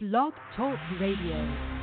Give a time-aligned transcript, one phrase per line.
[0.00, 1.77] Blog Talk Radio.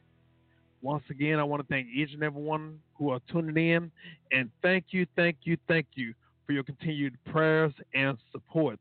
[0.82, 3.90] Once again, I want to thank each and every one who are tuning in,
[4.32, 6.12] and thank you, thank you, thank you
[6.44, 8.81] for your continued prayers and support.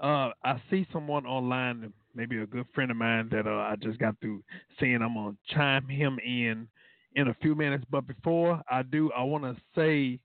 [0.00, 4.00] Uh, I see someone online, maybe a good friend of mine that uh, I just
[4.00, 4.42] got through
[4.80, 5.00] seeing.
[5.00, 6.66] I'm gonna chime him in
[7.14, 10.18] in a few minutes, but before I do, I want to say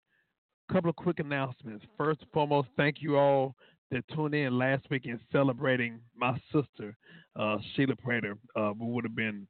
[0.68, 1.86] a couple of quick announcements.
[1.96, 3.56] First and foremost, thank you all
[3.92, 6.98] that tuned in last week in celebrating my sister,
[7.36, 8.36] uh, Sheila Prater.
[8.56, 9.48] Uh, who would have been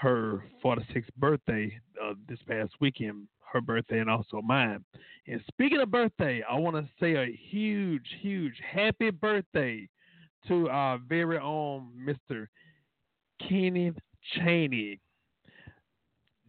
[0.00, 4.82] her 46th birthday uh, this past weekend, her birthday and also mine.
[5.26, 9.88] And speaking of birthday, I want to say a huge, huge happy birthday
[10.48, 12.46] to our very own Mr.
[13.46, 13.92] Kenny
[14.34, 14.98] Cheney.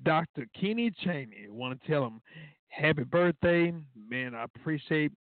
[0.04, 0.48] Dr.
[0.60, 1.48] Kenny Cheney.
[1.48, 2.22] I want to tell him
[2.70, 3.74] happy birthday.
[4.10, 5.12] Man, I appreciate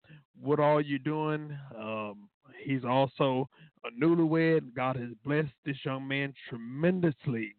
[0.40, 1.56] what all you're doing.
[1.76, 2.28] Um,
[2.64, 3.48] he's also
[3.84, 4.72] a newlywed.
[4.74, 7.56] God has blessed this young man tremendously.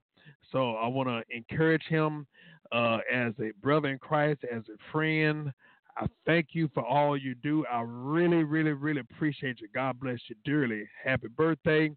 [0.52, 2.28] So I want to encourage him
[2.72, 5.52] uh, as a brother in Christ, as a friend.
[5.98, 7.66] I thank you for all you do.
[7.72, 9.68] I really, really, really appreciate you.
[9.74, 10.88] God bless you dearly.
[11.04, 11.90] Happy birthday.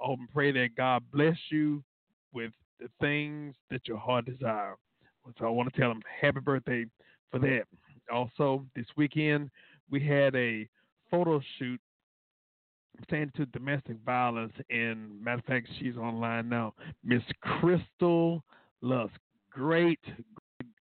[0.00, 1.82] I hope and pray that God bless you
[2.32, 4.76] with the things that your heart desire.
[5.38, 6.86] So I want to tell him happy birthday
[7.30, 7.64] for that.
[8.12, 9.50] Also, this weekend
[9.90, 10.66] we had a
[11.10, 11.80] photo shoot
[13.02, 16.74] pertaining to domestic violence, and matter of fact, she's online now.
[17.04, 18.42] Miss Crystal
[18.80, 19.14] Lusk,
[19.50, 20.00] great,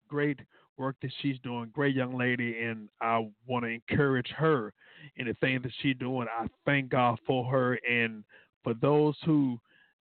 [0.07, 0.39] great
[0.77, 1.69] work that she's doing.
[1.73, 4.73] Great young lady, and I want to encourage her
[5.17, 6.27] in the things that she's doing.
[6.29, 8.23] I thank God for her, and
[8.63, 9.59] for those who,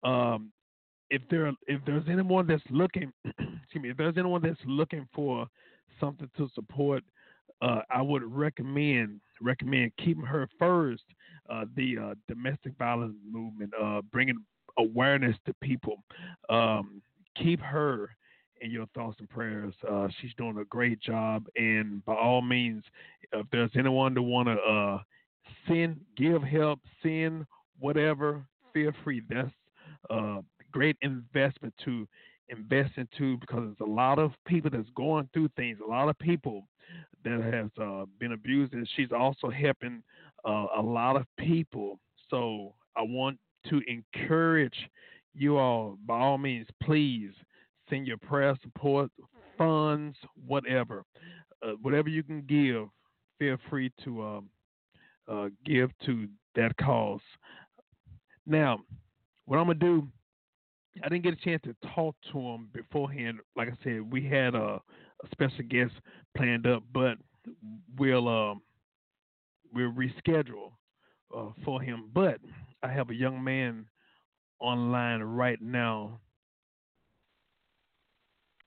[0.03, 0.51] um,
[1.09, 5.47] if there if there's anyone that's looking, excuse me, if there's anyone that's looking for
[5.99, 7.03] something to support,
[7.63, 11.03] uh, I would recommend recommend keeping her first.
[11.49, 14.37] Uh, the uh, domestic violence movement, uh, bringing
[14.77, 16.01] awareness to people.
[16.49, 17.01] Um,
[17.35, 18.15] keep her
[18.61, 19.73] in your thoughts and prayers.
[19.89, 22.83] Uh, she's doing a great job, and by all means,
[23.33, 24.99] if there's anyone that want to uh,
[25.67, 27.45] send, give help, send
[27.79, 29.21] whatever, feel free.
[29.29, 29.49] That's
[30.09, 30.39] a
[30.71, 32.07] great investment to
[32.47, 35.79] invest into because there's a lot of people that's going through things.
[35.85, 36.67] A lot of people
[37.23, 40.03] that has uh, been abused, and she's also helping
[40.45, 41.99] uh, a lot of people.
[42.29, 43.37] So I want
[43.69, 44.75] to encourage
[45.33, 47.31] you all, by all means, please
[47.89, 49.09] send your prayer support,
[49.57, 50.17] funds,
[50.47, 51.03] whatever,
[51.65, 52.87] uh, whatever you can give.
[53.39, 54.49] Feel free to um,
[55.27, 57.21] uh, give to that cause.
[58.45, 58.79] Now,
[59.45, 60.07] what I'm gonna do,
[61.03, 63.39] I didn't get a chance to talk to him beforehand.
[63.55, 64.81] Like I said, we had a, a
[65.31, 65.93] special guest
[66.35, 67.17] planned up, but
[67.97, 68.61] we'll um,
[69.73, 70.71] we'll reschedule
[71.35, 72.09] uh, for him.
[72.13, 72.39] But
[72.81, 73.85] I have a young man
[74.59, 76.19] online right now.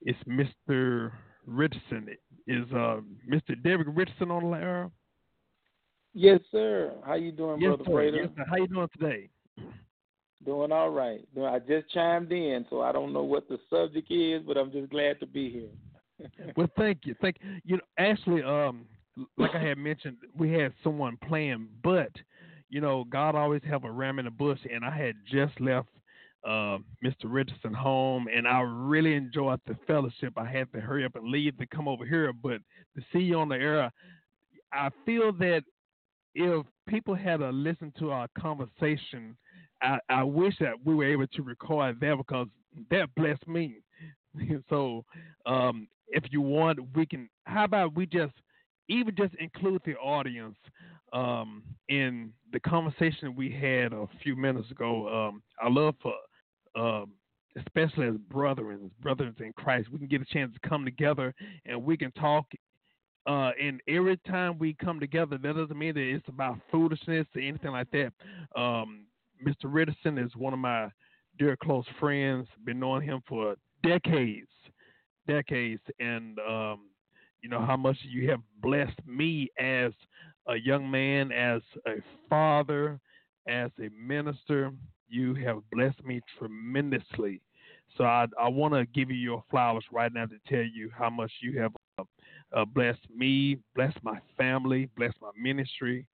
[0.03, 1.13] It's Mr.
[1.47, 2.09] Richardson.
[2.47, 3.61] Is uh, Mr.
[3.63, 4.91] Derek Richardson on the air?
[6.15, 6.93] Yes, sir.
[7.05, 7.93] How you doing, yes, brother sir.
[7.93, 8.17] Prater?
[8.17, 8.45] Yes, sir.
[8.49, 9.29] How you doing today?
[10.45, 11.27] Doing all right.
[11.37, 14.91] I just chimed in, so I don't know what the subject is, but I'm just
[14.91, 15.71] glad to be here.
[16.57, 17.15] well, thank you.
[17.21, 17.77] Thank you.
[17.77, 18.87] Know, actually, um,
[19.37, 22.11] like I had mentioned, we had someone playing, but
[22.69, 25.89] you know, God always have a ram in the bush, and I had just left
[26.45, 27.25] uh, Mr.
[27.25, 30.33] Richardson home, and I really enjoyed the fellowship.
[30.37, 32.59] I had to hurry up and leave to come over here, but
[32.97, 33.91] to see you on the air,
[34.73, 35.63] I feel that
[36.35, 39.37] if people had to listen to our conversation,
[39.83, 42.49] I, I wish that we were able to record that because
[42.91, 43.77] that blessed me.
[44.69, 45.05] so,
[45.47, 47.29] um, if you want, we can.
[47.45, 48.33] How about we just
[48.89, 50.57] even just include the audience
[51.13, 55.09] um, in the conversation we had a few minutes ago.
[55.09, 56.15] Um, I love for,
[56.77, 57.13] um,
[57.57, 61.35] especially as brethren, brothers in Christ, we can get a chance to come together
[61.65, 62.47] and we can talk.
[63.27, 67.41] Uh, and every time we come together, that doesn't mean that it's about foolishness or
[67.41, 68.13] anything like that.
[68.55, 69.07] Um,
[69.45, 69.65] Mr.
[69.65, 70.89] Richardson is one of my
[71.39, 72.47] dear close friends.
[72.65, 74.49] Been knowing him for decades,
[75.27, 76.81] decades, and um,
[77.43, 79.93] you know how much you have blessed me as
[80.49, 81.97] a young man, as a
[82.29, 82.99] father,
[83.49, 84.73] as a minister.
[85.09, 87.41] You have blessed me tremendously.
[87.97, 91.09] So I, I want to give you your flowers right now to tell you how
[91.09, 92.05] much you have uh,
[92.53, 96.07] uh, blessed me, blessed my family, blessed my ministry,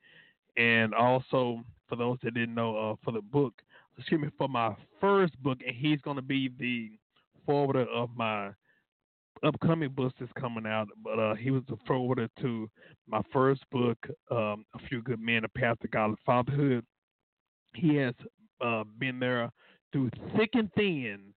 [0.57, 3.55] and also for those that didn't know, uh, for the book,
[3.99, 6.91] excuse me, for my first book, and he's going to be the
[7.45, 8.51] forwarder of my
[9.43, 10.89] upcoming books that's coming out.
[11.03, 12.71] But uh, he was the forwarder to
[13.07, 13.99] my first book,
[14.31, 16.85] um, A Few Good Men, A Path to Godly Fatherhood.
[17.75, 18.15] He has
[18.61, 19.51] uh, been there
[19.93, 21.35] through thick and thin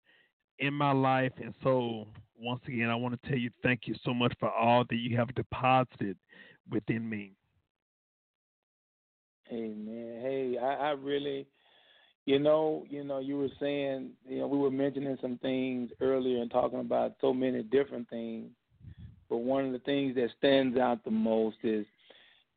[0.59, 2.07] in my life, and so
[2.39, 5.15] once again, I want to tell you thank you so much for all that you
[5.17, 6.17] have deposited
[6.69, 7.33] within me.
[9.51, 10.19] Amen.
[10.21, 11.47] Hey, I, I really,
[12.25, 16.41] you know, you know, you were saying, you know, we were mentioning some things earlier
[16.41, 18.49] and talking about so many different things,
[19.29, 21.85] but one of the things that stands out the most is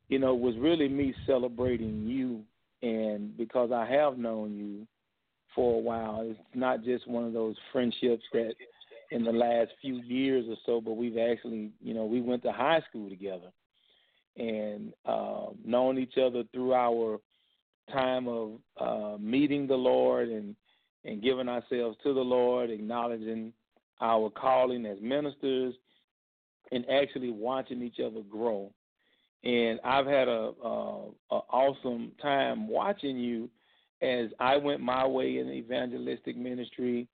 [0.09, 2.41] you know, was really me celebrating you,
[2.81, 4.87] and because I have known you
[5.53, 8.53] for a while, it's not just one of those friendships that
[9.11, 12.51] in the last few years or so, but we've actually, you know, we went to
[12.51, 13.51] high school together.
[14.37, 17.17] And uh, known each other through our
[17.91, 20.55] time of uh, meeting the Lord and
[21.05, 23.53] and giving ourselves to the Lord, acknowledging
[24.01, 25.73] our calling as ministers,
[26.71, 28.69] and actually watching each other grow.
[29.43, 33.49] And I've had a, a, a awesome time watching you
[34.01, 37.07] as I went my way in evangelistic ministry,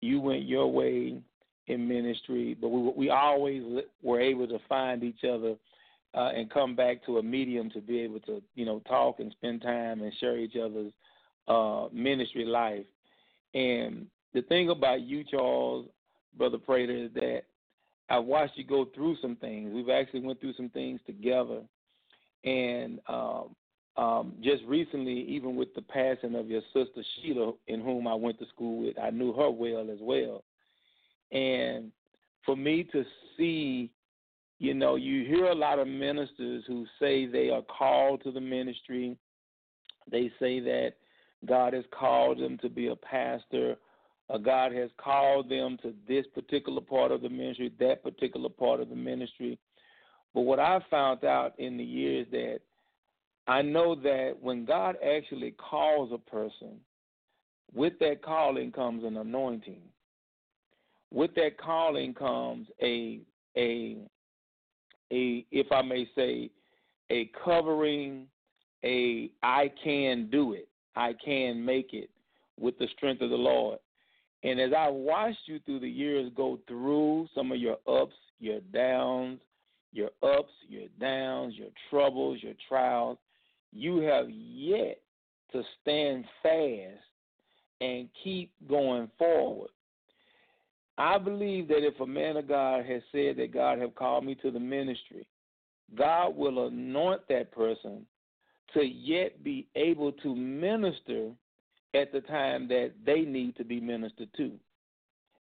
[0.00, 1.20] you went your way
[1.66, 3.62] in ministry, but we we always
[4.02, 5.54] were able to find each other
[6.14, 9.32] uh, and come back to a medium to be able to you know talk and
[9.32, 10.92] spend time and share each other's
[11.48, 12.86] uh, ministry life.
[13.54, 15.86] And the thing about you, Charles,
[16.36, 17.42] brother Prater, is that
[18.08, 19.72] I watched you go through some things.
[19.74, 21.60] We've actually went through some things together,
[22.44, 23.54] and um,
[23.96, 28.38] um, just recently, even with the passing of your sister Sheila, in whom I went
[28.38, 30.44] to school with, I knew her well as well.
[31.30, 31.92] And
[32.44, 33.04] for me to
[33.36, 33.90] see,
[34.62, 38.40] you know, you hear a lot of ministers who say they are called to the
[38.40, 39.16] ministry.
[40.08, 40.92] They say that
[41.48, 43.74] God has called them to be a pastor,
[44.28, 48.78] or God has called them to this particular part of the ministry, that particular part
[48.78, 49.58] of the ministry.
[50.32, 52.60] But what I found out in the years that
[53.48, 56.78] I know that when God actually calls a person,
[57.74, 59.82] with that calling comes an anointing.
[61.10, 63.22] With that calling comes a
[63.56, 63.96] a
[65.12, 66.50] a if I may say
[67.10, 68.26] a covering,
[68.84, 70.68] a I can do it.
[70.96, 72.10] I can make it
[72.58, 73.78] with the strength of the Lord.
[74.44, 78.60] And as I watched you through the years go through some of your ups, your
[78.72, 79.40] downs,
[79.92, 83.18] your ups, your downs, your troubles, your trials,
[83.72, 84.98] you have yet
[85.52, 87.04] to stand fast
[87.80, 89.70] and keep going forward.
[90.98, 94.34] I believe that if a man of God has said that God have called me
[94.36, 95.26] to the ministry,
[95.96, 98.06] God will anoint that person
[98.74, 101.30] to yet be able to minister
[101.94, 104.52] at the time that they need to be ministered to.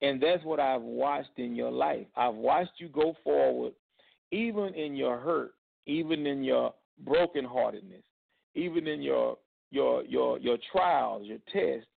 [0.02, 2.06] And that's what I've watched in your life.
[2.16, 3.74] I've watched you go forward,
[4.32, 5.54] even in your hurt,
[5.88, 6.74] even in your
[7.08, 8.04] brokenheartedness,
[8.56, 9.38] even in your
[9.72, 11.90] your your your trials, your tests,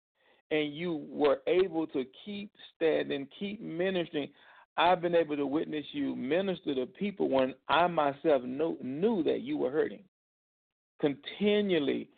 [0.52, 4.30] and you were able to keep standing, keep ministering.
[4.78, 9.42] I've been able to witness you minister to people when I myself knew knew that
[9.42, 10.04] you were hurting.
[11.02, 12.10] Continually,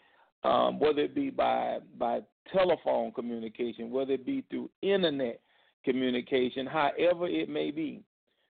[0.44, 2.20] um, whether it be by by
[2.54, 5.40] telephone communication, whether it be through internet
[5.86, 8.04] communication, however it may be,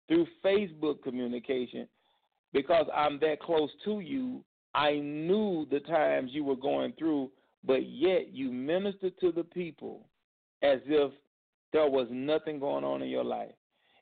[0.07, 1.87] through Facebook communication,
[2.53, 4.43] because I'm that close to you,
[4.73, 7.29] I knew the times you were going through,
[7.65, 10.07] but yet you minister to the people
[10.61, 11.11] as if
[11.71, 13.51] there was nothing going on in your life.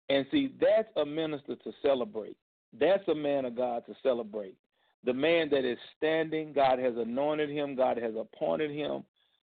[0.10, 2.38] And see, that's a minister to celebrate.
[2.80, 4.56] That's a man of God to celebrate.
[5.04, 9.04] The man that is standing, God has anointed him, God has appointed him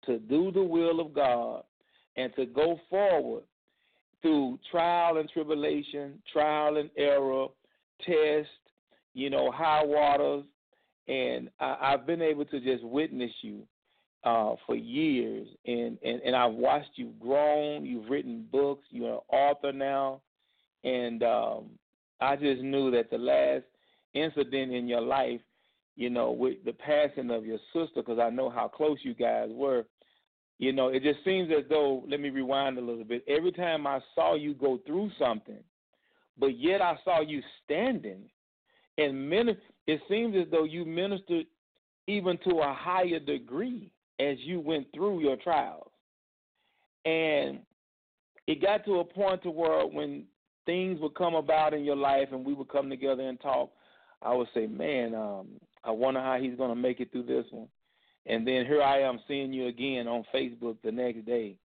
[0.06, 1.64] to do the will of God
[2.16, 3.44] and to go forward
[4.22, 7.48] through trial and tribulation, trial and error,
[8.06, 8.50] test,
[9.14, 10.44] you know, high waters,
[11.08, 13.64] and I, I've been able to just witness you
[14.24, 17.86] uh, for years, and, and and I've watched you grown.
[17.86, 18.86] You've written books.
[18.90, 20.22] You're an author now,
[20.84, 21.70] and um,
[22.20, 23.64] I just knew that the last
[24.14, 25.42] incident in your life,
[25.96, 29.50] you know, with the passing of your sister, because I know how close you guys
[29.52, 29.86] were.
[30.58, 32.04] You know, it just seems as though.
[32.08, 33.24] Let me rewind a little bit.
[33.28, 35.64] Every time I saw you go through something,
[36.38, 38.30] but yet I saw you standing
[39.00, 41.48] and minister it seems as though you ministered
[42.06, 45.92] even to a higher degree as you went through your trials.
[47.06, 47.60] And
[48.48, 50.26] it got to a point to where when
[50.66, 53.72] things would come about in your life and we would come together and talk,
[54.22, 55.48] I would say, Man, um,
[55.84, 57.68] I wonder how he's gonna make it through this one.
[58.26, 61.56] And then here I am seeing you again on Facebook the next day,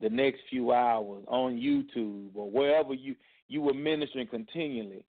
[0.00, 3.16] the next few hours, on YouTube or wherever you
[3.48, 5.04] you were ministering continually.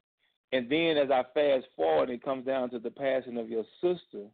[0.52, 4.26] And then as I fast forward, it comes down to the passing of your sister,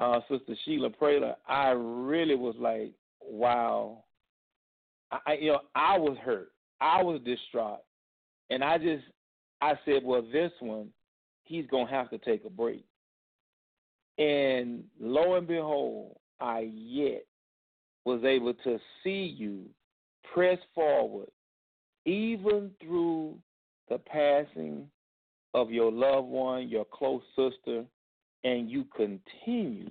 [0.00, 1.36] uh, Sister Sheila Prater.
[1.46, 4.04] I really was like, wow.
[5.12, 6.52] I, you know, I was hurt.
[6.80, 7.80] I was distraught,
[8.48, 9.04] and I just,
[9.60, 10.88] I said, well, this one,
[11.44, 12.84] he's gonna have to take a break.
[14.16, 17.26] And lo and behold, I yet
[18.04, 19.66] was able to see you
[20.32, 21.28] press forward,
[22.06, 23.36] even through
[23.90, 24.86] the passing
[25.52, 27.84] of your loved one, your close sister,
[28.44, 29.90] and you continue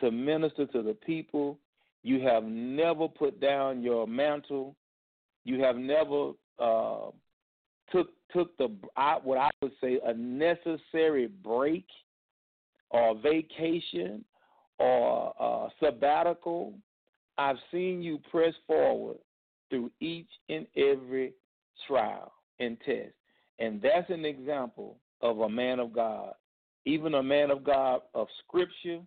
[0.00, 1.58] to minister to the people.
[2.02, 4.74] You have never put down your mantle.
[5.44, 7.10] You have never uh,
[7.92, 8.68] took took the
[9.24, 11.86] what I would say a necessary break
[12.90, 14.24] or vacation
[14.78, 16.74] or uh, sabbatical.
[17.38, 19.18] I've seen you press forward
[19.68, 21.32] through each and every
[21.86, 23.14] trial and test,
[23.58, 26.34] and that's an example of a man of God,
[26.84, 29.00] even a man of God of Scripture,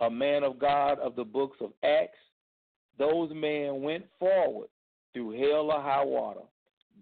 [0.00, 2.18] a man of God of the books of Acts.
[2.98, 4.68] Those men went forward
[5.12, 6.42] through hell or high water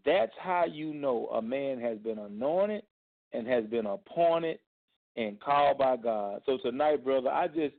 [0.04, 2.82] that's how you know a man has been anointed
[3.32, 4.58] and has been appointed
[5.16, 6.42] and called by God.
[6.46, 7.74] So tonight, brother, I just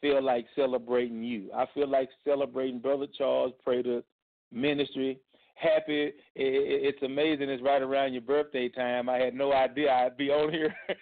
[0.00, 1.50] feel like celebrating you.
[1.54, 4.02] I feel like celebrating Brother Charles Prater
[4.52, 5.18] Ministry.
[5.54, 6.12] Happy.
[6.34, 7.48] It's amazing.
[7.48, 9.08] It's right around your birthday time.
[9.08, 10.74] I had no idea I'd be on here.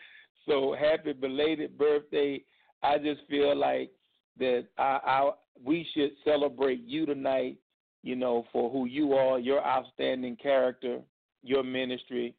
[0.47, 2.43] so happy belated birthday.
[2.83, 3.91] I just feel like
[4.39, 5.31] that I, I
[5.63, 7.59] we should celebrate you tonight
[8.05, 11.01] you know, for who you are, your outstanding character,
[11.43, 12.35] your ministry,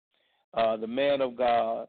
[0.54, 1.88] uh, the man of God,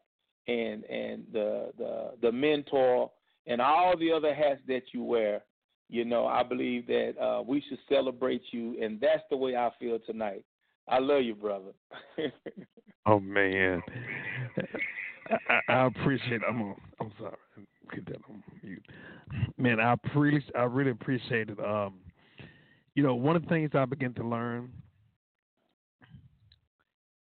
[0.48, 3.10] and and the the the mentor,
[3.46, 5.42] and all the other hats that you wear.
[5.88, 9.70] You know, I believe that uh, we should celebrate you, and that's the way I
[9.78, 10.44] feel tonight.
[10.88, 11.72] I love you, brother.
[13.06, 13.82] oh man,
[15.48, 16.40] I, I appreciate.
[16.48, 17.36] I'm on, I'm sorry.
[17.94, 18.86] Get that on mute.
[19.56, 20.54] Man, I appreciate.
[20.56, 21.58] I really appreciate it.
[21.60, 21.94] Um,
[22.94, 24.70] you know, one of the things I begin to learn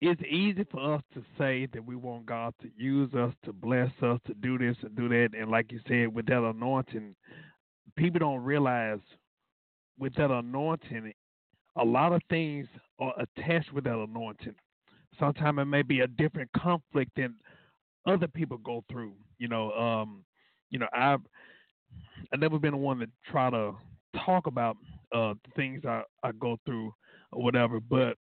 [0.00, 3.90] it's easy for us to say that we want God to use us, to bless
[4.02, 5.30] us, to do this and do that.
[5.38, 7.14] And like you said, with that anointing,
[7.96, 9.00] people don't realize
[9.98, 11.12] with that anointing,
[11.76, 12.66] a lot of things
[12.98, 14.54] are attached with that anointing.
[15.18, 17.34] Sometimes it may be a different conflict than
[18.06, 19.14] other people go through.
[19.38, 20.24] You know, um,
[20.70, 21.20] you know, I've
[22.32, 23.72] I've never been one to try to
[24.24, 24.76] talk about
[25.14, 26.92] uh, the things I, I go through
[27.32, 27.80] or whatever.
[27.80, 28.16] But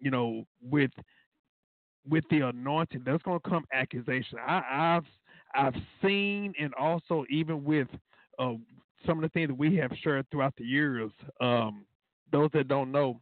[0.00, 0.90] you know, with
[2.08, 4.38] with the anointing, there's to come accusation.
[4.46, 5.04] I, I've
[5.54, 7.88] I've seen, and also even with
[8.38, 8.54] uh,
[9.06, 11.10] some of the things that we have shared throughout the years.
[11.40, 11.86] Um,
[12.32, 13.20] those that don't know,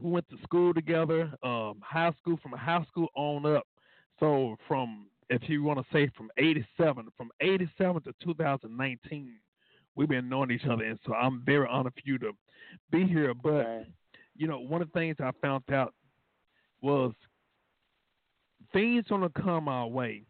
[0.00, 3.66] we went to school together, um, high school from high school on up.
[4.20, 9.32] So from if you want to say from 87, from 87 to 2019,
[9.96, 12.32] we've been knowing each other, and so I'm very honored for you to
[12.90, 13.34] be here.
[13.34, 13.86] But right.
[14.36, 15.94] you know, one of the things I found out
[16.80, 17.12] was
[18.72, 20.24] things gonna come our way.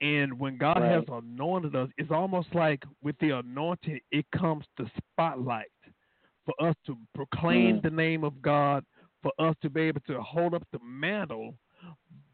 [0.00, 0.90] And when God right.
[0.90, 5.70] has anointed us, it's almost like with the anointing, it comes the spotlight
[6.44, 7.82] for us to proclaim mm.
[7.82, 8.84] the name of God,
[9.22, 11.54] for us to be able to hold up the mantle.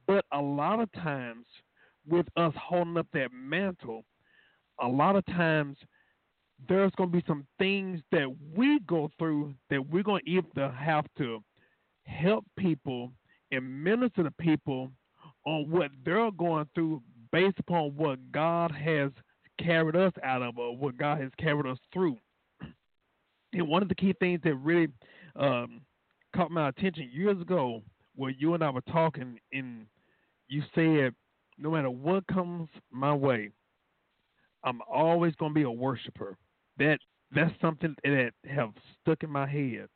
[0.07, 1.45] But a lot of times,
[2.09, 4.05] with us holding up that mantle,
[4.81, 5.77] a lot of times
[6.68, 10.71] there's going to be some things that we go through that we're going to either
[10.71, 11.42] have to
[12.05, 13.12] help people
[13.53, 14.90] and minister to people
[15.47, 19.11] on what they're going through based upon what God has
[19.62, 22.16] carried us out of or what God has carried us through.
[23.55, 24.88] And one of the key things that really
[25.37, 25.81] um,
[26.37, 27.83] caught my attention years ago,
[28.14, 29.87] where you and I were talking, and
[30.49, 31.14] you said,
[31.59, 33.51] no matter what comes my way,
[34.64, 36.37] I'm always going to be a worshiper
[36.79, 36.99] that
[37.35, 39.88] that's something that have stuck in my head.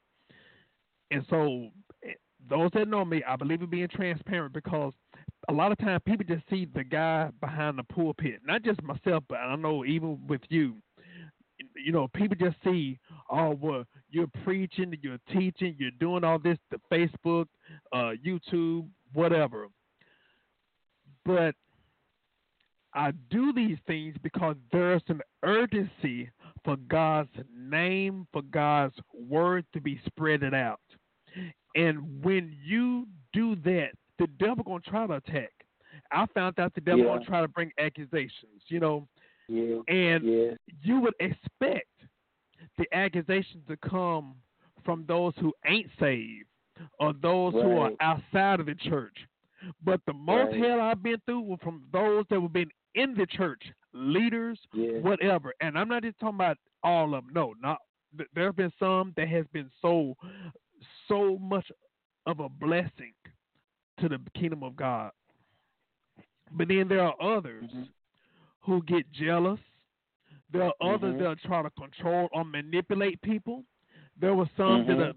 [1.10, 1.68] And so,
[2.48, 4.92] those that know me, I believe in being transparent because
[5.48, 8.40] a lot of times people just see the guy behind the pulpit.
[8.46, 10.76] Not just myself, but I know even with you,
[11.76, 12.98] you know, people just see,
[13.30, 17.46] oh, well, you're preaching, you're teaching, you're doing all this, the Facebook,
[17.92, 19.68] uh, YouTube, whatever.
[21.24, 21.54] But
[22.94, 26.30] I do these things because there's an urgency
[26.64, 28.94] for God's name, for God's
[29.28, 30.80] word to be spreaded out.
[31.74, 35.52] And when you do that, the devil gonna try to attack.
[36.10, 37.12] I found out the devil yeah.
[37.12, 39.08] gonna try to bring accusations, you know.
[39.48, 39.78] Yeah.
[39.88, 40.50] And yeah.
[40.82, 41.88] you would expect
[42.78, 44.34] the accusations to come
[44.84, 46.46] from those who ain't saved
[46.98, 47.64] or those right.
[47.64, 49.16] who are outside of the church.
[49.84, 50.60] But the most right.
[50.60, 54.98] hell I've been through was from those that have been in the church, leaders, yeah.
[54.98, 55.52] whatever.
[55.60, 57.32] And I'm not just talking about all of them.
[57.34, 57.78] No, not
[58.34, 60.14] there have been some that has been so
[61.08, 61.70] so much
[62.26, 63.12] of a blessing
[64.00, 65.10] to the kingdom of God.
[66.50, 67.82] But then there are others mm-hmm.
[68.60, 69.60] who get jealous.
[70.52, 70.94] There are mm-hmm.
[70.94, 73.64] others that try to control or manipulate people.
[74.20, 74.98] There were some mm-hmm.
[74.98, 75.14] that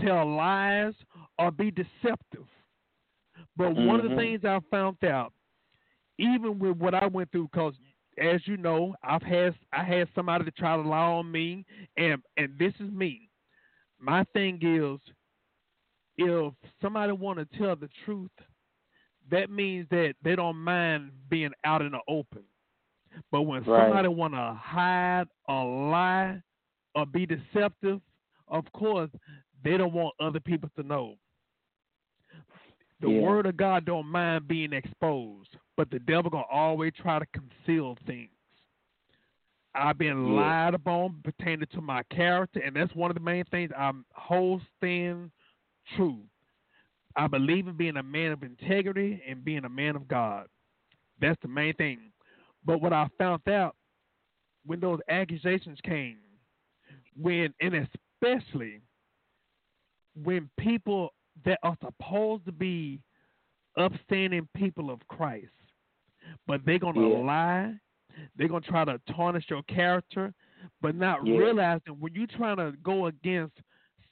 [0.00, 0.94] tell lies
[1.38, 2.46] or be deceptive.
[3.62, 4.18] But one of the Mm-hmm.
[4.18, 5.32] things I found out
[6.18, 7.74] even with what I went through, because
[8.18, 11.64] as you know, I've had I had somebody to try to lie on me,
[11.96, 13.28] and and this is me.
[13.98, 15.00] My thing is,
[16.18, 18.30] if somebody want to tell the truth,
[19.30, 22.42] that means that they don't mind being out in the open.
[23.30, 23.78] But when Right.
[23.80, 26.42] somebody want to hide or lie
[26.94, 28.00] or be deceptive,
[28.48, 29.10] of course,
[29.64, 31.16] they don't want other people to know.
[33.02, 33.20] The Yeah.
[33.20, 37.96] word of God don't mind being exposed, but the devil gonna always try to conceal
[38.06, 38.30] things.
[39.74, 40.34] I've been Yeah.
[40.34, 44.06] lied upon pertaining to my character, and that's one of the main things I'm
[44.76, 45.32] stand
[45.96, 46.24] true.
[47.16, 50.48] I believe in being a man of integrity and being a man of God.
[51.18, 52.12] That's the main thing.
[52.64, 53.76] But what I found out
[54.64, 56.20] when those accusations came,
[57.16, 58.80] when and especially
[60.14, 61.12] when people
[61.44, 63.00] that are supposed to be
[63.76, 65.52] upstanding people of Christ,
[66.46, 67.18] but they're gonna Yeah.
[67.18, 67.80] lie,
[68.36, 70.34] they're gonna try to tarnish your character,
[70.80, 71.36] but not Yeah.
[71.38, 73.60] realizing when you're trying to go against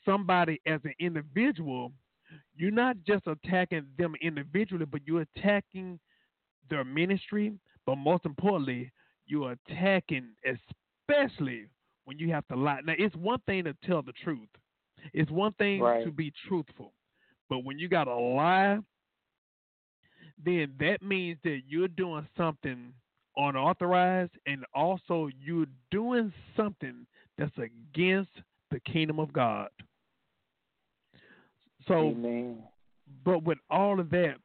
[0.04, 1.92] somebody as an individual,
[2.56, 6.00] you're not just attacking them individually, but you're attacking
[6.68, 8.90] their ministry, but most importantly,
[9.26, 11.68] you're attacking especially
[12.04, 12.80] when you have to lie.
[12.84, 14.48] Now it's one thing to tell the truth.
[15.12, 16.02] It's one thing Right.
[16.04, 16.94] to be truthful.
[17.50, 18.78] But when you gotta lie,
[20.42, 22.94] then that means that you're doing something
[23.36, 28.30] unauthorized and also you're doing something that's against
[28.70, 29.68] the kingdom of God.
[31.88, 32.62] So Amen.
[33.24, 34.36] but with all of that,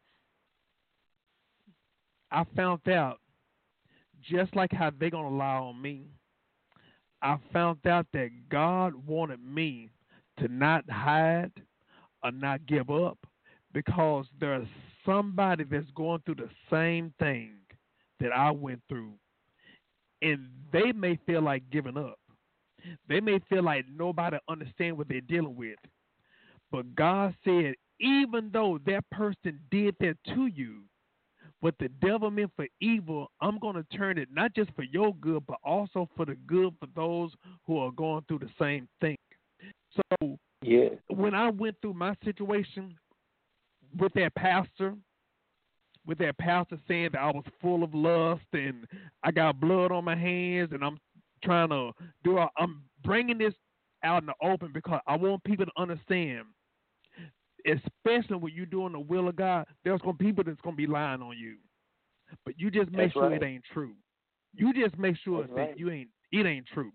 [2.32, 3.20] I found out
[4.22, 6.08] just like how they're gonna lie on me.
[7.22, 9.92] I found out that God wanted me
[10.40, 11.52] to not hide
[12.26, 13.20] or not give up
[13.74, 14.68] because there's
[15.06, 17.52] somebody that's going through the same thing
[18.20, 19.14] that I went through,
[20.22, 22.18] and they may feel like giving up.
[23.08, 25.78] They may feel like nobody understands what they're dealing with.
[26.72, 30.82] But God said, even though that person did that to you,
[31.62, 35.16] what the devil meant for evil, I'm going to turn it not just for your
[35.16, 37.32] good, but also for the good for those
[37.66, 39.16] who are going through the same thing.
[39.96, 40.90] So Yeah.
[41.10, 42.96] when I went through my situation
[43.98, 44.96] with that pastor,
[46.06, 48.86] with that pastor saying that I was full of lust and
[49.24, 50.98] I got blood on my hands and I'm
[51.44, 51.92] trying to
[52.24, 53.54] do, I'm bringing this
[54.04, 56.46] out in the open because I want people to understand,
[57.66, 60.76] especially when you're doing the will of God, there's going to be people that's going
[60.76, 61.56] to be lying on you,
[62.46, 63.42] but you just make That's sure right.
[63.42, 63.94] it ain't true.
[64.54, 65.78] You just make sure That's that right.
[65.80, 66.92] you ain't it ain't true.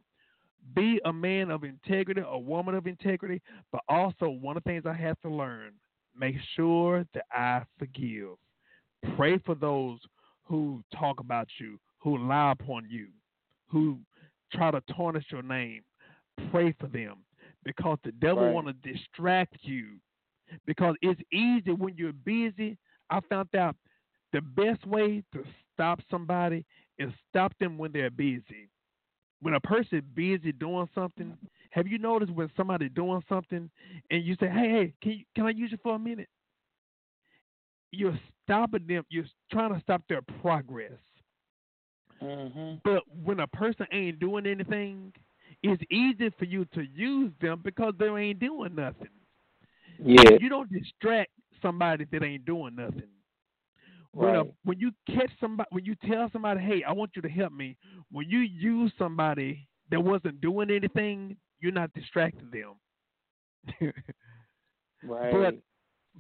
[0.75, 3.41] Be a man of integrity, a woman of integrity,
[3.73, 5.73] but also one of the things I had to learn:
[6.17, 8.37] make sure that I forgive.
[9.17, 9.99] Pray for those
[10.45, 13.09] who talk about you, who lie upon you,
[13.69, 13.99] who
[14.53, 15.83] try to tarnish your name.
[16.51, 17.25] Pray for them
[17.65, 18.53] because the devil Right.
[18.55, 19.99] want to distract you.
[20.67, 22.77] Because it's easy when you're busy.
[23.09, 23.77] I found out
[24.33, 26.65] the best way to stop somebody
[26.99, 28.69] is stop them when they're busy.
[29.41, 31.37] When a person busy doing something,
[31.71, 33.71] have you noticed when somebody doing something
[34.11, 36.29] and you say, "Hey, hey, can you, can I use you for a minute?"
[37.93, 39.05] You're stopping them.
[39.09, 40.99] You're trying to stop their progress.
[42.21, 45.13] hmm But when a person ain't doing anything,
[45.63, 49.09] it's easy for you to use them because they ain't doing nothing.
[49.99, 50.39] Yeah.
[50.39, 51.31] You don't distract
[51.63, 53.09] somebody that ain't doing nothing.
[54.13, 57.23] When uh, a, when you catch somebody, when you tell somebody, "Hey, I want you
[57.23, 57.77] to help me,"
[58.11, 62.75] when you use somebody that wasn't doing anything, you're not distracting them.
[65.03, 65.31] Right.
[65.31, 65.55] But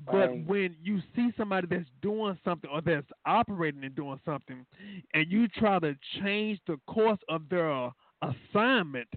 [0.06, 0.46] but Right.
[0.46, 4.66] when you see somebody that's doing something or that's operating and doing something,
[5.14, 7.90] and you try to change the course of their
[8.22, 9.08] assignment,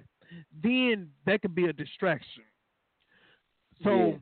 [0.63, 2.43] then that could be a distraction.
[3.83, 4.17] So, Yeah.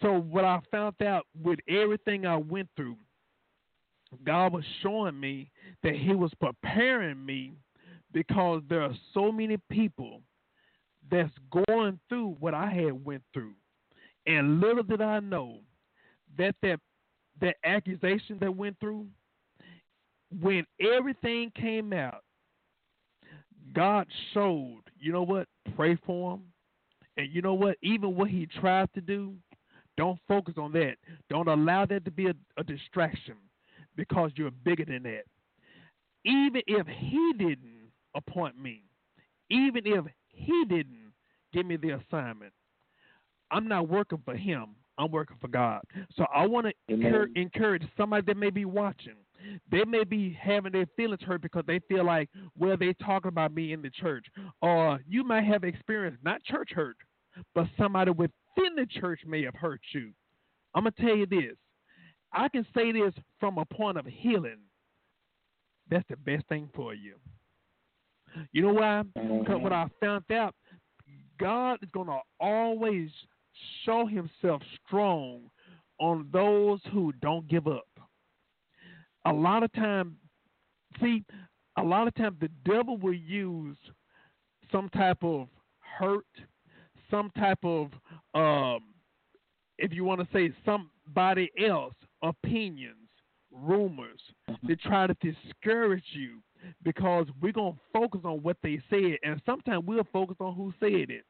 [0.00, 2.96] so what I found out with everything I went through,
[4.24, 5.50] God was showing me
[5.82, 7.54] that He was preparing me
[8.12, 10.20] because there are so many people
[11.10, 11.32] that's
[11.68, 13.54] going through what I had went through.
[14.26, 15.58] And little did I know
[16.38, 16.80] that that
[17.40, 19.06] that accusation that went through,
[20.40, 22.22] when everything came out,
[23.74, 26.42] God showed, you know what, pray for him.
[27.18, 29.34] And you know what, even what he tried to do,
[29.96, 30.96] don't focus on that.
[31.30, 33.34] Don't allow that to be a, a distraction
[33.96, 35.24] because you're bigger than that.
[36.24, 38.82] Even if he didn't appoint me,
[39.50, 41.12] even if he didn't
[41.52, 42.52] give me the assignment,
[43.50, 44.76] I'm not working for him.
[44.98, 45.82] I'm working for God.
[46.16, 49.14] So I want to encourage, encourage somebody that may be watching.
[49.70, 53.52] They may be having their feelings hurt because they feel like, well, they talking about
[53.54, 54.26] me in the church.
[54.62, 56.96] Or you might have experienced not church hurt,
[57.54, 60.12] but somebody within the church may have hurt you.
[60.74, 61.56] I'm gonna tell you this.
[62.36, 64.58] I can say this from a point of healing.
[65.90, 67.14] That's the best thing for you.
[68.52, 69.02] You know why?
[69.14, 70.54] Because what I found out,
[71.40, 73.10] God is gonna always
[73.84, 75.50] show Himself strong
[75.98, 77.88] on those who don't give up.
[79.24, 80.16] A lot of time,
[81.00, 81.24] see,
[81.78, 83.78] a lot of times the devil will use
[84.70, 85.48] some type of
[85.98, 86.26] hurt,
[87.10, 87.90] some type of,
[88.34, 88.80] um,
[89.78, 91.94] if you want to say somebody else,
[92.26, 92.96] opinions,
[93.52, 94.66] rumors, mm-hmm.
[94.66, 96.40] to try to discourage you
[96.82, 100.72] because we're going to focus on what they said, and sometimes we'll focus on who
[100.80, 101.24] said it.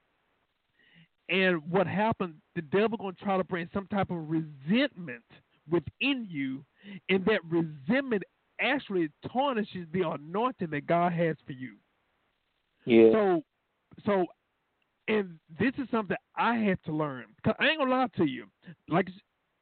[1.29, 5.25] And what happened, the devil going to try to bring some type of resentment
[5.69, 6.65] within you,
[7.09, 8.23] and that resentment
[8.61, 11.75] actually tarnishes the anointing that God has for you.
[12.85, 13.11] Yeah.
[13.13, 13.43] So,
[14.05, 14.27] so,
[15.09, 17.25] and this is something I had to learn.
[17.45, 18.47] Cause I ain't gonna lie to you,
[18.89, 19.09] like,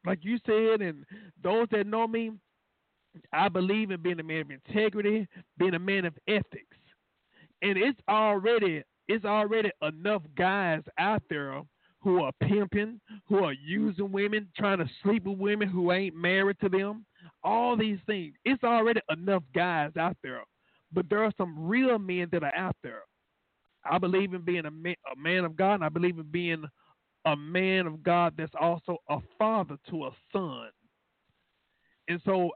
[0.07, 1.05] like you said, and
[1.43, 2.33] those that know me,
[3.33, 5.27] I believe in being a man of integrity,
[5.59, 6.77] being a man of ethics,
[7.63, 11.63] and it's already it's already enough guys out there
[12.01, 16.59] who are pimping, who are using women, trying to sleep with women who ain't married
[16.61, 17.05] to them.
[17.43, 18.35] All these things.
[18.45, 20.43] It's already enough guys out there,
[20.93, 23.03] but there are some real men that are out there.
[23.91, 26.65] I believe in being a man, a man of God, and I believe in being
[27.27, 30.69] a man of God that's also a father to a son.
[32.09, 32.51] And so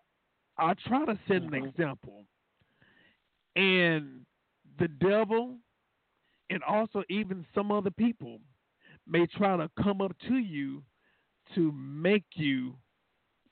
[0.58, 2.24] I try to set an example.
[3.56, 4.24] And
[4.78, 5.56] the devil
[6.50, 8.38] and also even some other people
[9.06, 10.82] may try to come up to you
[11.54, 12.74] to make you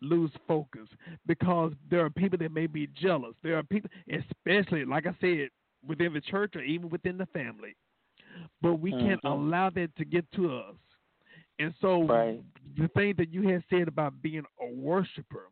[0.03, 0.89] lose focus
[1.27, 3.35] because there are people that may be jealous.
[3.43, 5.49] There are people, especially like I said,
[5.87, 7.75] within the church or even within the family.
[8.61, 9.25] But we can't Mhm.
[9.25, 10.77] allow that to get to us.
[11.59, 12.43] And so Right.
[12.77, 15.49] the thing that you had said about being a worshiper,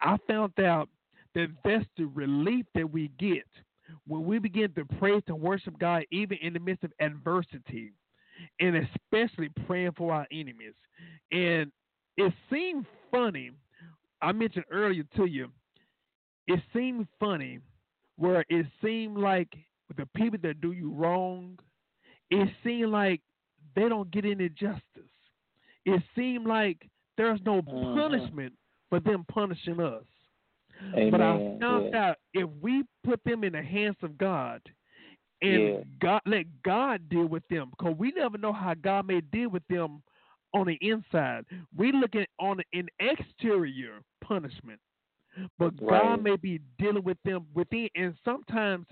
[0.00, 0.88] I found out
[1.34, 3.46] that that's the relief that we get
[4.06, 7.92] when we begin to praise and worship God, even in the midst of adversity,
[8.60, 10.74] and especially praying for our enemies.
[11.32, 11.70] And
[12.16, 13.52] it seemed funny.
[14.22, 15.50] I mentioned earlier to you,
[16.46, 17.60] it seemed funny
[18.16, 19.48] where it seemed like
[19.96, 21.58] the people that do you wrong,
[22.30, 23.20] it seemed like
[23.74, 25.09] they don't get any justice.
[25.84, 27.94] It seemed like there's no Mhm.
[27.94, 28.54] punishment
[28.88, 30.04] for them punishing us.
[30.94, 31.10] Amen.
[31.10, 32.08] But I found yeah.
[32.08, 34.62] out if we put them in the hands of God
[35.42, 35.84] and Yeah.
[35.98, 39.66] God let God deal with them, because we never know how God may deal with
[39.68, 40.02] them
[40.52, 41.46] on the inside.
[41.76, 44.80] We look at on an exterior punishment,
[45.58, 47.88] but God may be dealing with them within.
[47.94, 48.86] And sometimes,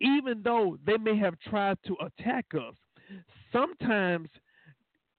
[0.00, 2.76] even though they may have tried to attack us,
[3.52, 4.28] sometimes,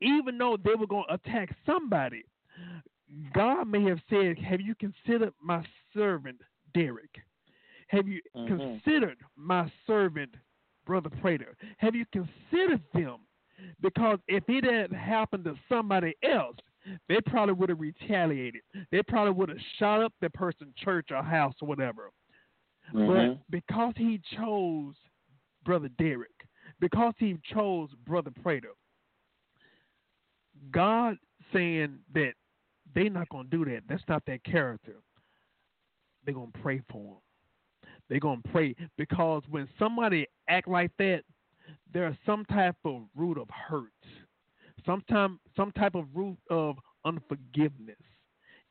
[0.02, 2.24] even though they were going to attack somebody,
[3.34, 6.40] God may have said, Have you considered my servant,
[6.74, 7.22] Derek?
[7.88, 8.48] Have you Mhm.
[8.48, 10.36] considered my servant,
[10.86, 11.56] Brother Prater?
[11.78, 13.22] Have you considered them?
[13.82, 16.58] Because if it had happened to somebody else,
[17.08, 18.62] they probably would have retaliated.
[18.90, 22.12] They probably would have shot up the person's church or house or whatever.
[22.94, 23.08] Mhm.
[23.08, 24.96] But because he chose
[25.64, 26.48] Brother Derek,
[26.80, 28.74] because he chose Brother Prater,
[30.72, 31.18] God
[31.54, 32.34] saying that
[32.94, 33.82] they're not going to do that.
[33.88, 34.96] That's not their character.
[36.26, 37.92] They're going to pray for them.
[38.10, 41.22] They're going to pray because when somebody act like that,
[41.94, 43.92] there's some type of root of hurt,
[44.86, 47.98] sometime some type of root of unforgiveness.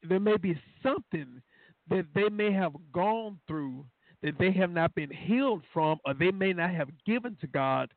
[0.09, 1.41] There may be something
[1.89, 3.85] that they may have gone through
[4.23, 7.91] that they have not been healed from, or they may not have given to God,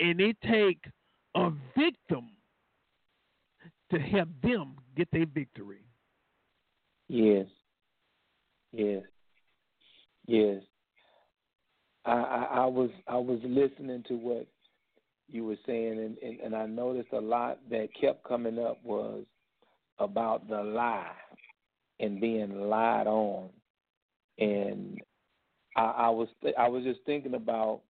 [0.00, 0.84] and they take
[1.36, 2.30] a victim
[3.92, 5.84] to help them get their victory.
[7.08, 7.46] Yes.
[8.72, 9.02] Yes.
[10.26, 10.62] Yes.
[12.04, 14.46] I, I, I was I was listening to what
[15.28, 19.24] you were saying and, and, and I noticed a lot that kept coming up was
[19.98, 21.12] about the lie
[22.00, 23.50] and being lied on.
[24.38, 25.00] And
[25.76, 26.28] I, I was
[26.58, 27.82] I was just thinking about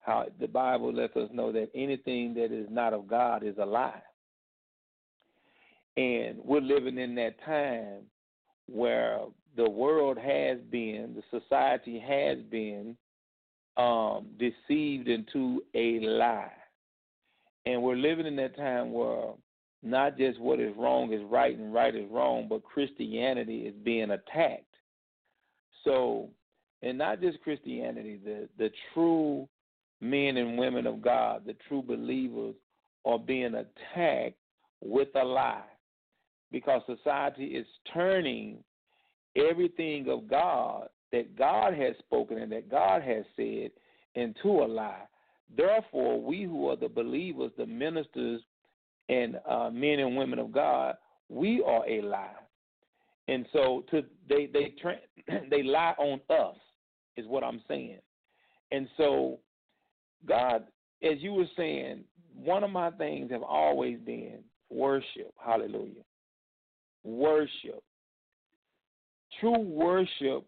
[0.00, 3.66] how the Bible lets us know that anything that is not of God is a
[3.66, 4.02] lie.
[5.98, 8.02] And we're living in that time
[8.66, 9.18] where
[9.56, 12.96] the world has been, the society has been
[13.76, 16.52] um, deceived into a lie.
[17.66, 19.32] And we're living in that time where
[19.82, 24.12] not just what is wrong is right and right is wrong, but Christianity is being
[24.12, 24.62] attacked.
[25.82, 26.28] So,
[26.80, 29.48] and not just Christianity, the the true
[30.00, 32.54] men and women of God, the true believers,
[33.04, 34.36] are being attacked
[34.80, 35.64] with a lie
[36.50, 38.58] because society is turning
[39.36, 43.70] everything of God that God has spoken and that God has said
[44.14, 45.04] into a lie.
[45.56, 48.42] Therefore, we who are the believers, the ministers,
[49.08, 50.96] and uh, men and women of God,
[51.28, 52.34] we are a lie.
[53.28, 54.74] And so to they they
[55.50, 56.56] they lie on us
[57.16, 57.98] is what I'm saying.
[58.70, 59.38] And so
[60.26, 60.64] God,
[61.02, 65.32] as you were saying, one of my things have always been worship.
[65.44, 66.02] Hallelujah.
[67.08, 67.82] Worship.
[69.40, 70.44] True worship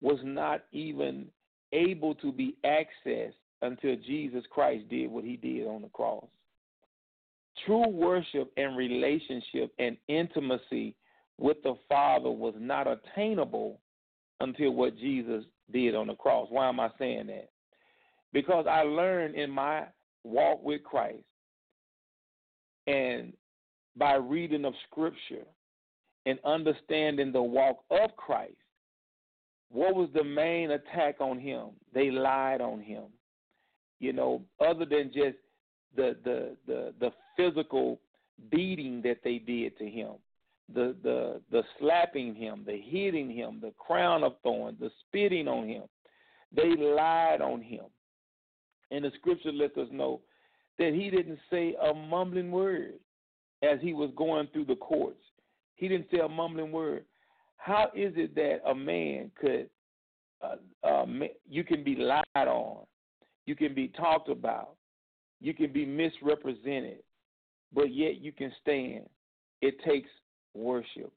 [0.00, 1.26] was not even
[1.72, 3.32] able to be accessed
[3.62, 6.24] until Jesus Christ did what he did on the cross.
[7.66, 10.94] True worship and relationship and intimacy
[11.36, 13.80] with the Father was not attainable
[14.38, 16.46] until what Jesus did on the cross.
[16.48, 17.48] Why am I saying that?
[18.32, 19.86] Because I learned in my
[20.22, 21.24] walk with Christ
[22.86, 23.32] and
[23.96, 25.44] by reading of Scripture
[26.28, 28.52] and understanding the walk of Christ,
[29.70, 31.68] what was the main attack on him?
[31.94, 33.04] They lied on him.
[33.98, 35.38] You know, other than just
[35.96, 37.98] the the the, the physical
[38.50, 40.12] beating that they did to him,
[40.74, 45.66] the the the slapping him, the hitting him, the crown of thorns, the spitting on
[45.66, 45.84] him.
[46.54, 47.84] They lied on him.
[48.90, 50.20] And the scripture lets us know
[50.78, 52.94] that he didn't say a mumbling word
[53.62, 55.20] as he was going through the courts.
[55.78, 57.04] He didn't say a mumbling word.
[57.56, 59.70] How is it that a man could,
[60.42, 61.06] uh, uh,
[61.48, 62.84] you can be lied on,
[63.46, 64.74] you can be talked about,
[65.40, 66.98] you can be misrepresented,
[67.72, 69.08] but yet you can stand?
[69.62, 70.08] It takes
[70.54, 71.12] worship,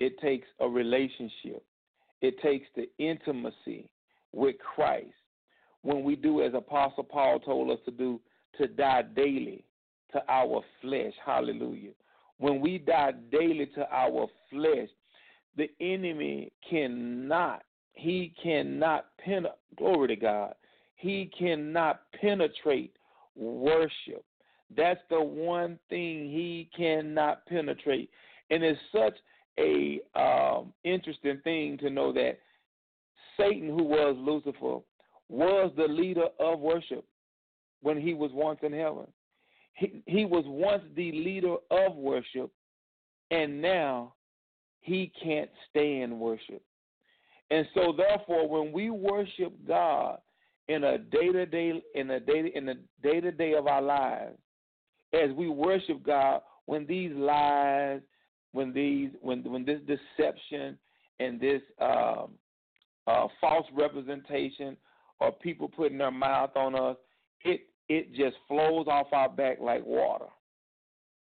[0.00, 1.64] it takes a relationship,
[2.20, 3.88] it takes the intimacy
[4.32, 5.14] with Christ.
[5.82, 8.20] When we do as Apostle Paul told us to do,
[8.58, 9.64] to die daily
[10.12, 11.12] to our flesh.
[11.24, 11.90] Hallelujah.
[12.38, 14.88] When we die daily to our flesh,
[15.56, 20.54] the enemy cannot, he cannot pen glory to God.
[20.96, 22.96] He cannot penetrate
[23.36, 24.24] worship.
[24.76, 28.10] That's the one thing he cannot penetrate.
[28.50, 29.14] And it's such
[29.58, 32.38] a um, interesting thing to know that
[33.36, 34.78] Satan, who was Lucifer,
[35.28, 37.04] was the leader of worship
[37.82, 39.06] when he was once in heaven.
[39.74, 42.50] He, he was once the leader of worship,
[43.30, 44.14] and now
[44.80, 46.62] he can't stay in worship.
[47.50, 50.18] And so, therefore, when we worship God
[50.68, 53.82] in a day to day in a day in the day to day of our
[53.82, 54.38] lives,
[55.12, 58.00] as we worship God, when these lies,
[58.52, 60.78] when these when when this deception
[61.20, 62.30] and this um,
[63.06, 64.76] uh, false representation
[65.20, 66.96] or people putting their mouth on us,
[67.44, 70.26] it it just flows off our back like water.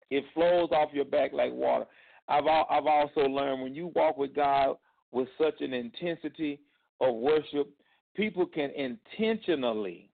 [0.10, 1.86] It flows off your back like water.
[2.28, 4.78] I've I've also learned when you walk with God
[5.12, 6.60] with such an intensity
[7.02, 7.70] of worship,
[8.16, 10.10] people can intentionally,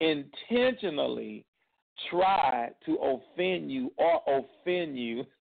[0.00, 1.44] intentionally
[2.10, 5.24] try to offend you or offend you.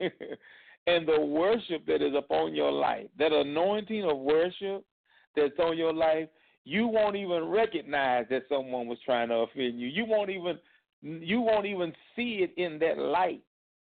[0.87, 4.83] and the worship that is upon your life, that anointing of worship
[5.35, 6.27] that's on your life,
[6.63, 9.87] you won't even recognize that someone was trying to offend you.
[9.87, 10.59] You won't even
[11.01, 13.41] you won't even see it in that light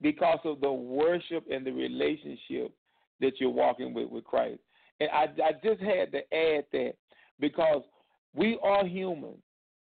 [0.02, 2.71] because of the worship and the relationship
[3.19, 4.60] that you're walking with with Christ.
[4.99, 6.93] And I, I just had to add that
[7.39, 7.84] because
[8.34, 9.36] we are human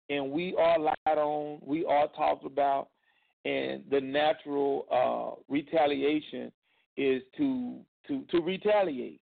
[0.09, 2.88] and we are lied on, we are talked about,
[3.45, 6.51] and the natural uh, retaliation
[6.97, 9.21] is to to to retaliate.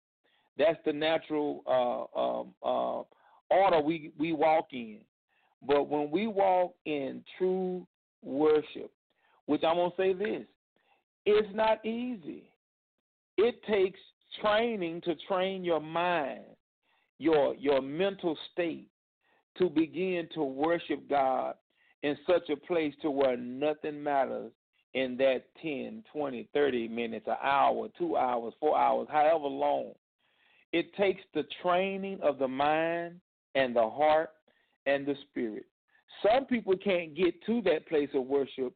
[0.57, 3.03] That's the natural uh, um, uh,
[3.51, 4.99] order we, we walk in.
[5.67, 7.85] But when we walk in true
[8.23, 8.91] worship,
[9.45, 10.47] which I'm going to say this,
[11.25, 12.49] it's not easy.
[13.37, 13.99] It takes
[14.41, 16.43] training to train your mind,
[17.19, 18.87] your your mental state
[19.57, 21.55] to begin to worship God
[22.03, 24.51] in such a place to where nothing matters
[24.93, 29.91] in that 10, 20, 30 minutes, an hour, 2 hours, 4 hours, however long.
[30.73, 33.19] It takes the training of the mind
[33.55, 34.31] and the heart
[34.85, 35.65] and the spirit.
[36.21, 38.73] Some people can't get to that place of worship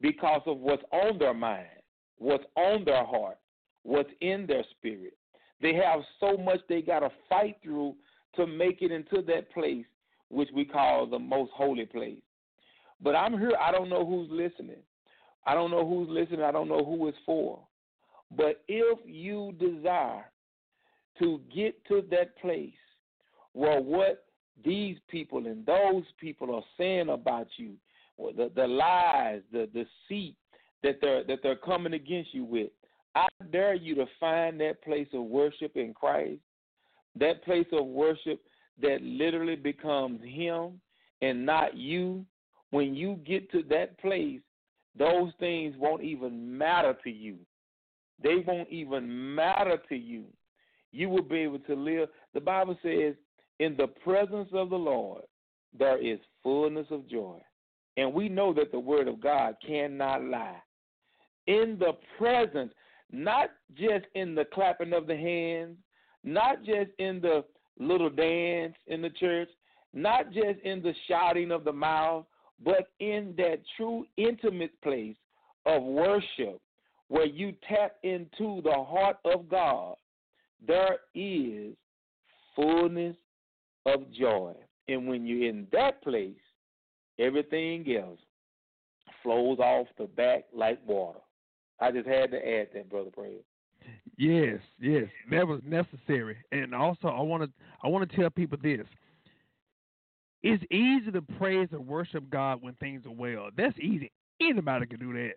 [0.00, 1.68] because of what's on their mind,
[2.18, 3.38] what's on their heart,
[3.82, 5.16] what's in their spirit.
[5.60, 7.94] They have so much they got to fight through
[8.36, 9.86] to make it into that place
[10.28, 12.20] which we call the most holy place.
[13.02, 14.82] But I'm here, I don't know who's listening.
[15.46, 17.60] I don't know who's listening, I don't know who it's for.
[18.36, 20.24] But if you desire
[21.18, 22.72] to get to that place
[23.52, 24.24] where what
[24.64, 27.74] these people and those people are saying about you,
[28.16, 30.36] or the, the lies, the deceit
[30.82, 32.70] that they're that they're coming against you with.
[33.14, 36.40] I dare you to find that place of worship in Christ,
[37.18, 38.40] that place of worship
[38.80, 40.80] that literally becomes Him
[41.20, 42.24] and not you.
[42.70, 44.40] When you get to that place,
[44.98, 47.36] those things won't even matter to you.
[48.22, 50.24] They won't even matter to you.
[50.90, 52.08] You will be able to live.
[52.34, 53.14] The Bible says,
[53.62, 55.22] in the presence of the Lord,
[55.78, 57.38] there is fullness of joy.
[57.96, 60.60] And we know that the word of God cannot lie.
[61.46, 62.72] In the presence,
[63.12, 65.76] not just in the clapping of the hands,
[66.24, 67.44] not just in the
[67.78, 69.48] little dance in the church,
[69.94, 72.24] not just in the shouting of the mouth,
[72.64, 75.16] but in that true intimate place
[75.66, 76.60] of worship
[77.06, 79.94] where you tap into the heart of God,
[80.66, 81.74] there is
[82.56, 83.16] fullness
[83.86, 84.54] of joy.
[84.88, 86.34] And when you're in that place,
[87.18, 88.20] everything else
[89.22, 91.20] flows off the back like water.
[91.80, 93.40] I just had to add that, brother Prayer.
[94.16, 96.36] Yes, yes, that was necessary.
[96.52, 97.50] And also, I want to
[97.82, 98.86] I want to tell people this:
[100.42, 103.48] it's easy to praise and worship God when things are well.
[103.56, 104.12] That's easy.
[104.40, 105.32] Anybody can do that.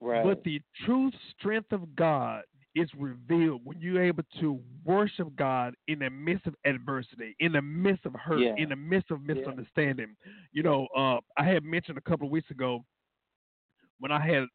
[0.00, 0.24] Right.
[0.24, 2.42] But the true strength of God
[2.74, 7.62] is revealed when you're able to worship God in the midst of adversity, in the
[7.62, 8.54] midst of hurt, Yeah.
[8.56, 10.16] in the midst of misunderstanding.
[10.52, 12.84] You know, uh, I had mentioned a couple of weeks ago
[14.00, 14.46] when I had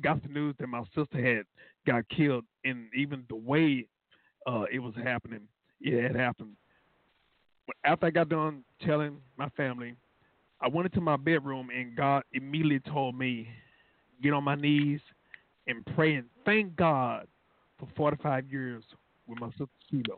[0.00, 1.44] got the news that my sister had
[1.86, 3.86] got killed, and even the way
[4.46, 5.48] uh, it was happening,
[5.80, 6.56] it had happened.
[7.66, 9.96] But After I got done telling my family,
[10.60, 13.48] I went into my bedroom, and God immediately told me,
[14.22, 15.00] "Get on my knees
[15.66, 17.26] and pray and thank God
[17.82, 18.84] for 45 years
[19.26, 20.16] with my sister Sheila."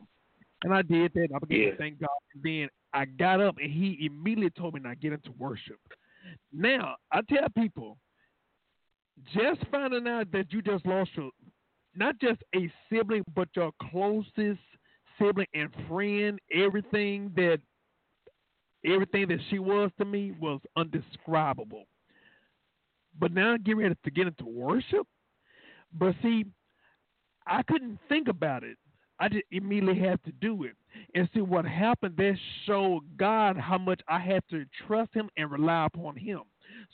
[0.63, 1.29] And I did that.
[1.33, 1.71] I began Yeah.
[1.71, 2.09] to thank God.
[2.33, 5.79] And then I got up, and He immediately told me, "Now get into worship."
[6.51, 7.97] Now I tell people,
[9.33, 11.31] just finding out that you just lost your,
[11.93, 14.61] not just a sibling, but your closest
[15.17, 17.61] sibling and friend, everything that,
[18.83, 21.87] everything that she was to me was undescribable.
[23.17, 25.07] But now get ready to get into worship.
[25.93, 26.45] But see,
[27.47, 28.77] I couldn't think about it.
[29.19, 30.73] I just immediately had to do it.
[31.13, 35.49] And see what happened, that showed God how much I had to trust him and
[35.51, 36.41] rely upon him.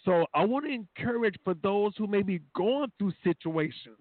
[0.05, 3.97] So I want to encourage for those who may be going through situations.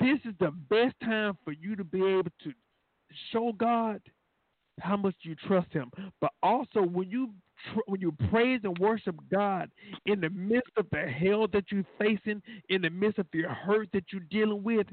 [0.00, 2.52] This is the best time for you to be able to
[3.32, 4.00] show God
[4.80, 5.90] how much you trust Him.
[6.20, 7.30] But also, when you
[7.86, 9.70] when you praise and worship God
[10.06, 13.88] in the midst of the hell that you're facing, in the midst of your hurt
[13.92, 14.86] that you're dealing with,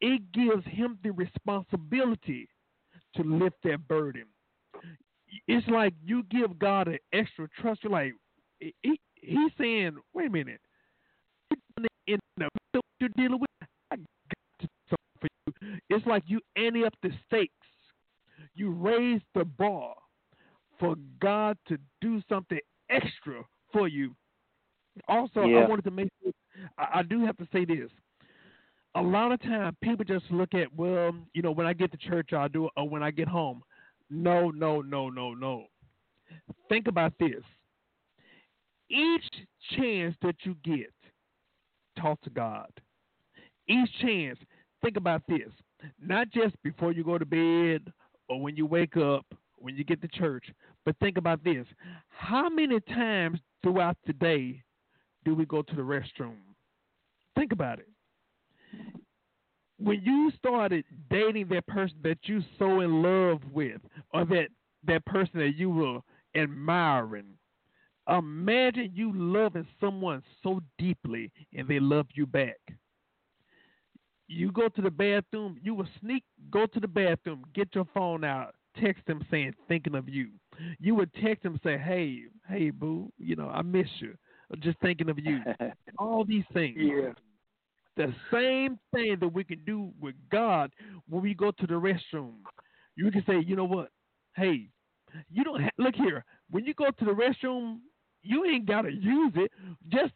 [0.00, 2.48] it gives Him the responsibility
[3.16, 4.24] to lift that burden.
[5.48, 7.82] It's like you give God an extra trust.
[7.82, 8.14] You're like,
[8.58, 10.60] he, he's saying, wait a minute,
[12.06, 14.06] in the midst of what you're dealing with, I got
[14.60, 15.78] to do something for you.
[15.90, 17.52] It's like you ante up the stakes.
[18.54, 19.94] You raise the bar
[20.78, 22.58] for God to do something
[22.90, 24.14] extra for you.
[25.08, 25.60] Also, Yeah.
[25.60, 26.32] I wanted to make sure,
[26.78, 27.90] I, I do have to say this.
[28.94, 31.98] A lot of time, people just look at, well, you know, when I get to
[31.98, 33.62] church, I'll do it, or when I get home.
[34.08, 35.64] No, no, no, no, no.
[36.68, 37.42] Think about this.
[38.88, 39.24] Each
[39.76, 40.92] chance that you get,
[42.00, 42.70] talk to God.
[43.66, 44.38] Each chance,
[44.82, 45.50] think about this.
[46.00, 47.92] Not just before you go to bed
[48.28, 49.26] or when you wake up,
[49.64, 50.44] when you get to church,
[50.84, 51.66] but think about this.
[52.10, 54.62] How many times throughout the day
[55.24, 56.36] do we go to the restroom?
[57.34, 57.88] Think about it.
[59.78, 63.80] When you started dating that person that you so in love with,
[64.12, 64.48] or that
[64.86, 66.00] that person that you were
[66.36, 67.38] admiring,
[68.06, 72.60] imagine you loving someone so deeply and they love you back.
[74.28, 78.24] You go to the bathroom, you will sneak, go to the bathroom, get your phone
[78.24, 80.28] out, text them saying, thinking of you.
[80.78, 84.14] You would text them say, hey, hey, boo, you know, I miss you.
[84.60, 85.40] Just thinking of you.
[85.98, 86.76] All these things.
[86.78, 87.12] yeah.
[87.96, 90.72] The same thing that we can do with God
[91.08, 92.34] when we go to the restroom.
[92.96, 93.90] You can say, you know what?
[94.34, 94.68] Hey,
[95.30, 96.24] you don't ha- look here.
[96.50, 97.78] When you go to the restroom,
[98.22, 99.50] you ain't gotta use it.
[99.88, 100.14] Just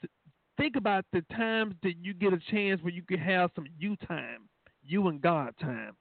[0.57, 3.97] think about the times that you get a chance where you can have some you
[4.09, 4.49] time,
[4.83, 5.97] you and God time.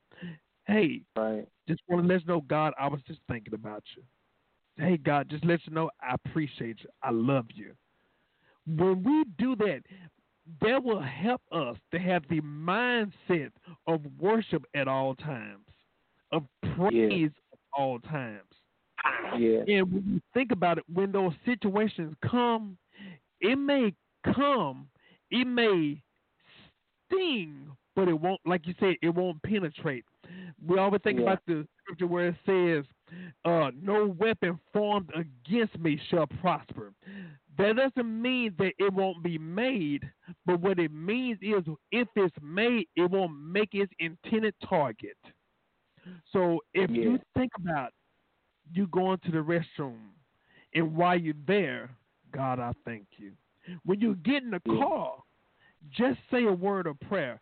[0.67, 1.47] Hey, Right.
[1.67, 4.03] just want to let you know, God, I was just thinking about you.
[4.77, 6.89] Hey, God, just let you know I appreciate you.
[7.01, 7.73] I love you.
[8.67, 9.81] When we do that,
[10.61, 13.51] that will help us to have the mindset
[13.87, 15.65] of worship at all times,
[16.31, 16.43] of
[16.75, 18.43] praise at all times.
[19.37, 19.59] Yeah.
[19.67, 22.77] And when you think about it, when those situations come,
[23.39, 23.93] it may
[24.35, 24.89] come,
[25.31, 26.01] it may
[27.07, 30.05] sting, but it won't, like you said, it won't penetrate.
[30.65, 31.23] We always think Yeah.
[31.23, 32.85] about the scripture where it says,
[33.45, 36.93] uh, "No weapon formed against me shall prosper."
[37.57, 40.09] That doesn't mean that it won't be made,
[40.45, 45.17] but what it means is if it's made, it won't make its intended target.
[46.31, 47.03] So if Yeah.
[47.03, 47.93] you think about
[48.71, 50.13] you going to the restroom,
[50.73, 51.89] and while you're there,
[52.31, 53.35] God, I thank you.
[53.83, 54.79] When you get in the Yeah.
[54.79, 55.23] car,
[55.89, 57.39] just say a word of prayer.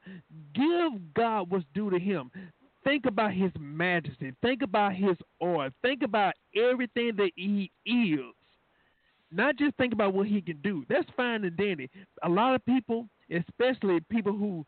[0.54, 2.32] Give God what's due to Him.
[2.86, 4.32] Think about His majesty.
[4.42, 5.70] Think about His oil.
[5.82, 8.34] Think about everything that He is.
[9.32, 10.86] Not just think about what He can do.
[10.88, 11.90] That's fine and dandy.
[12.24, 14.66] A lot of people, especially people who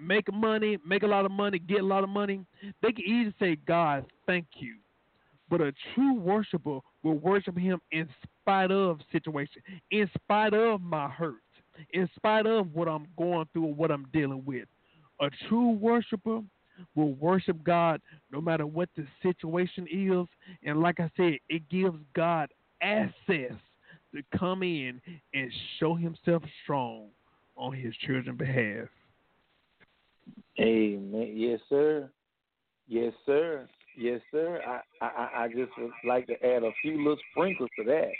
[0.00, 2.46] make money, make a lot of money, get a lot of money,
[2.82, 4.76] they can easily say, God, thank you.
[5.50, 11.08] But a true worshiper will worship him in spite of situation, in spite of my
[11.08, 11.34] hurt,
[11.92, 14.68] in spite of what I'm going through or what I'm dealing with.
[15.20, 16.42] A true worshiper
[16.94, 18.00] will worship God
[18.30, 20.26] no matter what the situation is.
[20.62, 22.50] And like I said, it gives God
[22.82, 23.52] access
[24.14, 25.00] to come in
[25.34, 27.08] and show himself strong
[27.56, 28.88] on his children's behalf.
[30.58, 31.32] Amen.
[31.34, 32.10] Yes, sir.
[32.88, 33.68] Yes, sir.
[33.96, 34.60] Yes, sir.
[34.66, 38.10] I, I, I just would like to add a few little sprinkles to that.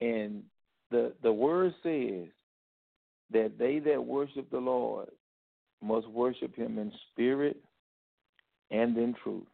[0.00, 0.42] And
[0.90, 2.28] the the word says
[3.32, 5.08] that they that worship the Lord
[5.82, 7.56] must worship him in spirit
[8.70, 9.46] and in truth.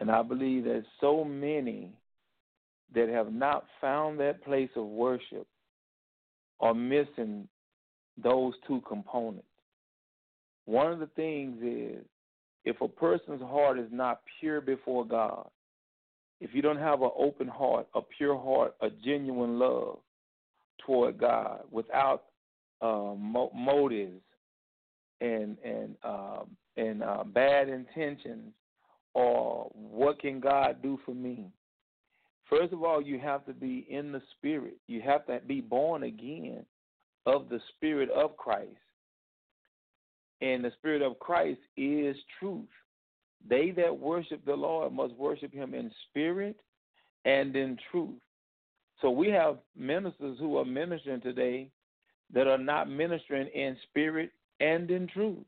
[0.00, 1.90] And I believe that so many
[2.94, 5.46] that have not found that place of worship
[6.60, 7.48] are missing
[8.22, 9.46] those two components.
[10.64, 12.04] One of the things is
[12.64, 15.48] if a person's heart is not pure before God,
[16.40, 19.98] if you don't have an open heart, a pure heart, a genuine love
[20.84, 22.24] toward God without
[22.82, 24.20] uh, mo- motives
[25.20, 28.52] and and um, and uh, bad intentions,
[29.14, 31.50] or what can God do for me?
[32.48, 34.76] First of all, you have to be in the Spirit.
[34.86, 36.64] You have to be born again
[37.24, 38.76] of the Spirit of Christ.
[40.42, 42.68] And the Spirit of Christ is truth.
[43.48, 46.56] They that worship the Lord must worship Him in spirit
[47.24, 48.20] and in truth.
[49.00, 51.70] So we have ministers who are ministering today
[52.32, 54.30] that are not ministering in spirit
[54.60, 55.44] and in truth.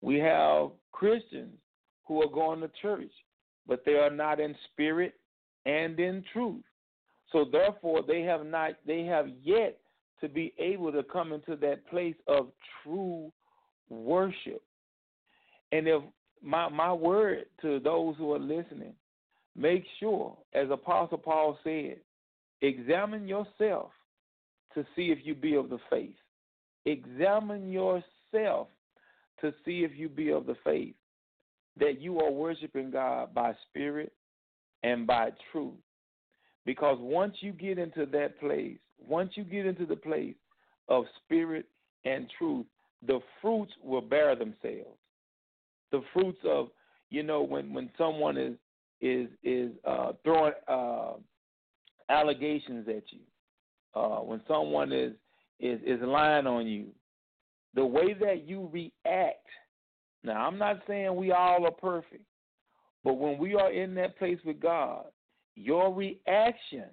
[0.00, 1.54] We have Christians
[2.06, 3.10] who are going to church,
[3.66, 5.14] but they are not in spirit
[5.64, 6.62] and in truth.
[7.32, 9.78] So therefore they have not they have yet
[10.20, 12.48] to be able to come into that place of
[12.82, 13.32] true
[13.90, 14.62] worship.
[15.72, 16.02] And if
[16.42, 18.94] my my word to those who are listening,
[19.56, 21.96] make sure, as Apostle Paul said,
[22.62, 23.90] examine yourself
[24.74, 26.14] to see if you be of the faith.
[26.84, 30.94] Examine yourself to see if you be of the faith
[31.78, 34.12] that you are worshiping God by spirit
[34.82, 35.74] and by truth.
[36.64, 40.34] Because once you get into that place, once you get into the place
[40.88, 41.66] of spirit
[42.04, 42.66] and truth,
[43.06, 44.98] the fruits will bear themselves.
[45.92, 46.68] The fruits of,
[47.10, 48.56] you know, when when someone is
[49.00, 51.12] is is uh, throwing uh,
[52.08, 53.20] allegations at you,
[53.94, 55.12] uh, when someone is
[55.60, 56.86] is is lying on you,
[57.76, 59.46] the way that you react.
[60.24, 62.24] Now, I'm not saying we all are perfect,
[63.04, 65.04] but when we are in that place with God,
[65.54, 66.86] your reaction,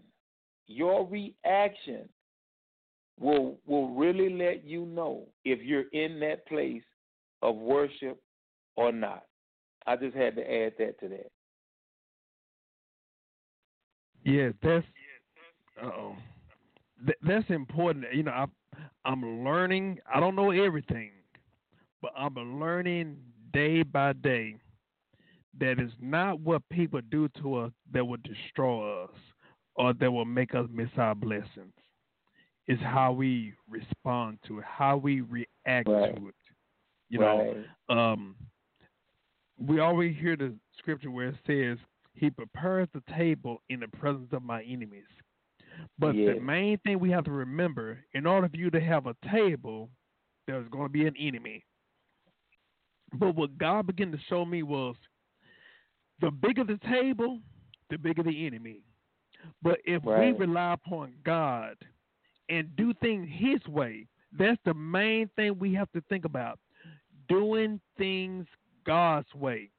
[0.68, 2.08] your reaction
[3.20, 6.84] will will really let you know if you're in that place
[7.42, 8.22] of worship
[8.76, 9.24] or not.
[9.88, 11.32] I just had to add that to that.
[14.24, 14.86] Yeah, that's
[15.84, 16.16] oh,
[17.22, 18.06] that's important.
[18.14, 18.46] You know, I,
[19.06, 20.00] I'm learning.
[20.14, 21.12] I don't know everything,
[22.02, 23.18] but I'm learning
[23.54, 24.56] day by day
[25.60, 29.12] that it's not what people do to us that will destroy us
[29.76, 31.74] or that will make us miss our blessings.
[32.68, 36.16] It's how we respond to it, how we react Right.
[36.16, 36.36] to it.
[37.10, 38.36] You know, um,
[39.60, 41.78] we always hear the scripture where it says,
[42.16, 45.06] He prepares the table in the presence of my enemies.
[45.98, 46.34] But Yeah.
[46.34, 49.90] the main thing we have to remember in order for you to have a table,
[50.48, 51.64] there's going to be an enemy.
[53.14, 54.96] But what God began to show me was
[56.20, 57.40] the bigger the table,
[57.90, 58.82] the bigger the enemy.
[59.62, 60.34] But if Right.
[60.34, 61.78] we rely upon God
[62.50, 66.60] and do things His way, That's the main thing we have to think about.
[67.28, 68.48] Doing things
[68.84, 69.70] God's way.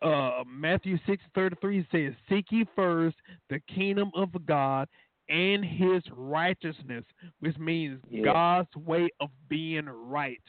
[0.00, 3.16] Uh, Matthew six thirty three says, Seek ye first
[3.50, 4.88] the kingdom of God
[5.28, 7.04] and his righteousness,
[7.40, 8.24] which means Yeah.
[8.24, 10.40] God's way of being right.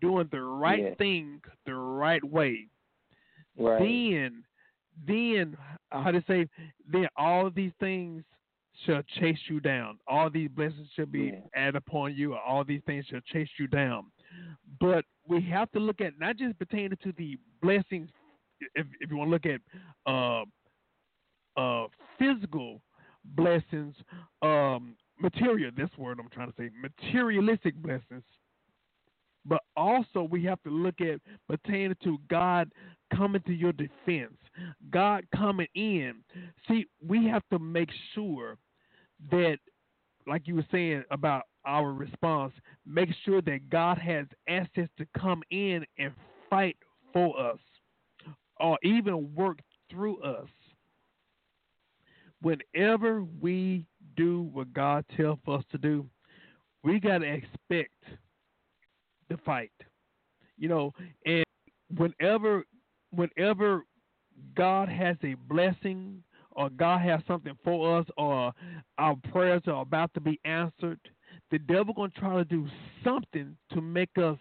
[0.00, 0.94] Doing the right Yeah.
[0.94, 2.68] thing the right way
[3.56, 3.78] Right.
[3.78, 4.44] then
[5.06, 5.56] then
[5.90, 6.48] how to say
[6.86, 8.24] then all these things
[8.84, 11.40] shall chase you down all these blessings shall be Yeah.
[11.54, 14.10] added upon you all these things shall chase you down
[14.80, 18.10] but we have to look at not just pertaining to the blessings
[18.74, 19.60] if, if you want to look at
[20.06, 20.44] uh,
[21.60, 21.86] uh,
[22.18, 22.80] physical
[23.36, 23.94] blessings
[24.42, 28.24] um, material, this word i'm trying to say materialistic blessings
[29.44, 32.70] but also we have to look at pertaining to God
[33.14, 34.36] coming to your defense,
[34.90, 36.16] God coming in.
[36.68, 38.56] See, we have to make sure
[39.30, 39.58] that,
[40.26, 42.52] like you were saying about our response,
[42.86, 46.12] make sure that God has access to come in and
[46.48, 46.76] fight
[47.12, 47.58] for us
[48.62, 49.58] or even work
[49.90, 50.48] through us.
[52.40, 53.84] Whenever we
[54.16, 56.06] do what God tells us to do,
[56.82, 57.92] we got to expect
[59.28, 59.72] the fight.
[60.56, 60.92] You know,
[61.26, 61.44] and
[61.96, 62.64] whenever
[63.10, 63.84] whenever
[64.56, 68.52] God has a blessing or God has something for us or
[68.98, 71.00] our prayers are about to be answered,
[71.50, 72.66] the devil gonna try to do
[73.04, 74.38] something to make us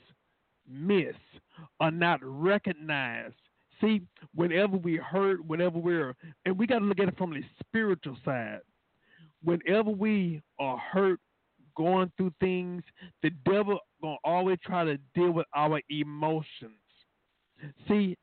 [0.68, 1.16] miss
[1.80, 3.32] or not recognize.
[3.82, 4.02] See,
[4.36, 6.16] whenever we hurt, whenever we're
[6.46, 8.60] and we gotta look at it from the spiritual side.
[9.44, 11.20] Whenever we are hurt,
[11.76, 12.84] going through things,
[13.24, 16.74] the devil gonna always try to deal with our emotions.
[17.88, 18.18] See,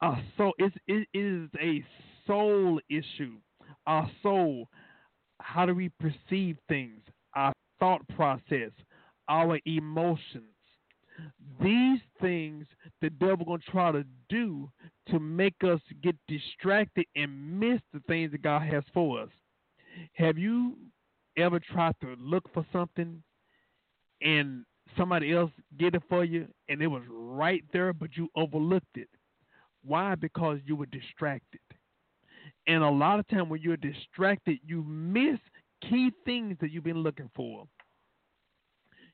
[0.00, 1.84] our soul it's, it is a
[2.26, 3.36] soul issue.
[3.86, 4.68] Our soul,
[5.40, 7.00] how do we perceive things?
[7.34, 8.70] Our thought process,
[9.28, 10.44] our emotions.
[11.60, 12.66] These things
[13.00, 14.70] the devil gonna try to do
[15.10, 19.30] to make us get distracted and miss the things that God has for us.
[20.14, 20.76] Have you
[21.36, 23.22] ever tried to look for something
[24.22, 24.64] and
[24.96, 29.08] somebody else get it for you and it was right there but you overlooked it?
[29.84, 30.14] Why?
[30.14, 31.60] Because you were distracted.
[32.66, 35.38] And a lot of time when you're distracted, you miss
[35.88, 37.64] key things that you've been looking for.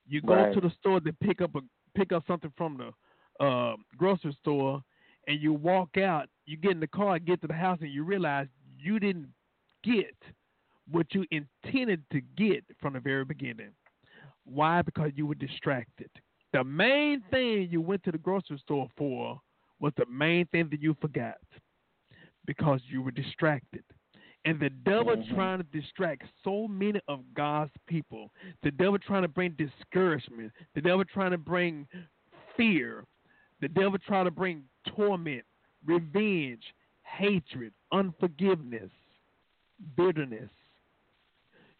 [0.07, 0.53] You go Right.
[0.53, 1.61] to the store to pick up a
[1.95, 4.83] pick up something from the uh, grocery store,
[5.27, 6.29] and you walk out.
[6.47, 8.49] You get in the car, get to the house, and you realize
[8.79, 9.29] you didn't
[9.83, 10.15] get
[10.91, 13.71] what you intended to get from the very beginning.
[14.45, 14.83] Why?
[14.83, 16.11] Because you were distracted.
[16.53, 19.41] The main thing you went to the grocery store for
[19.81, 21.39] was the main thing that you forgot
[22.47, 23.83] because you were distracted.
[24.45, 25.35] And the devil Mhm.
[25.35, 28.31] trying to distract so many of God's people.
[28.63, 30.53] The devil trying to bring discouragement.
[30.75, 31.89] The devil trying to bring
[32.57, 33.07] fear.
[33.65, 35.43] The devil try to bring torment,
[35.87, 36.63] revenge,
[37.03, 38.91] hatred, unforgiveness,
[39.97, 40.51] bitterness.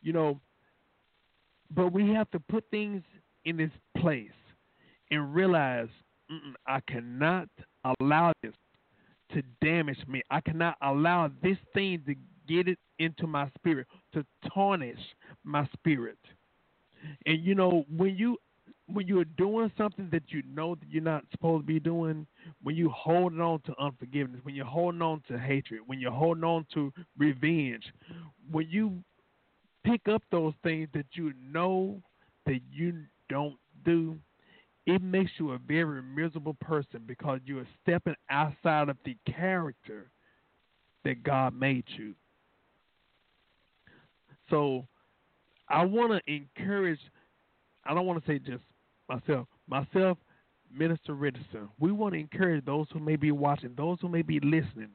[0.01, 0.41] You know,
[1.71, 3.03] but we have to put things
[3.45, 4.31] in its place
[5.11, 5.89] and realize
[6.67, 7.51] I cannot
[8.01, 8.55] allow this
[9.35, 10.23] to damage me.
[10.31, 12.15] I cannot allow this thing to
[12.49, 14.25] get it into my spirit, to
[14.55, 15.01] tarnish
[15.45, 16.17] my spirit.
[17.27, 18.39] And you know, when you
[18.93, 22.27] when you're doing something that you know that you're not supposed to be doing,
[22.63, 26.45] when you're holding on to unforgiveness, when you're holding on to hatred, when you're holding
[26.45, 27.85] on to revenge,
[28.51, 29.03] when you
[29.85, 32.01] pick up those things that you know
[32.47, 34.19] that you don't do,
[34.87, 40.11] it makes you a very miserable person because you are stepping outside of the character
[41.05, 42.15] that God made you.
[44.51, 44.87] So
[45.71, 47.01] I want to encourage,
[47.87, 48.63] I don't want to say just
[49.09, 50.19] myself, myself,
[50.77, 54.41] Minister Richardson, we want to encourage those who may be watching, those who may be
[54.41, 54.91] listening,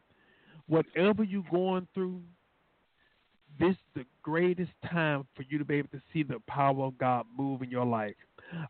[0.67, 2.21] whatever you're going through,
[3.59, 6.97] this is the greatest time for you to be able to see the power of
[6.97, 8.15] God move in your life.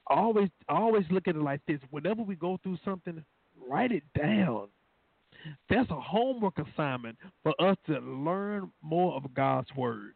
[0.07, 1.79] Always always look at it like this.
[1.91, 3.23] Whenever we go through something,
[3.69, 4.67] write it down.
[5.69, 10.15] That's a homework assignment for us to learn more of God's word.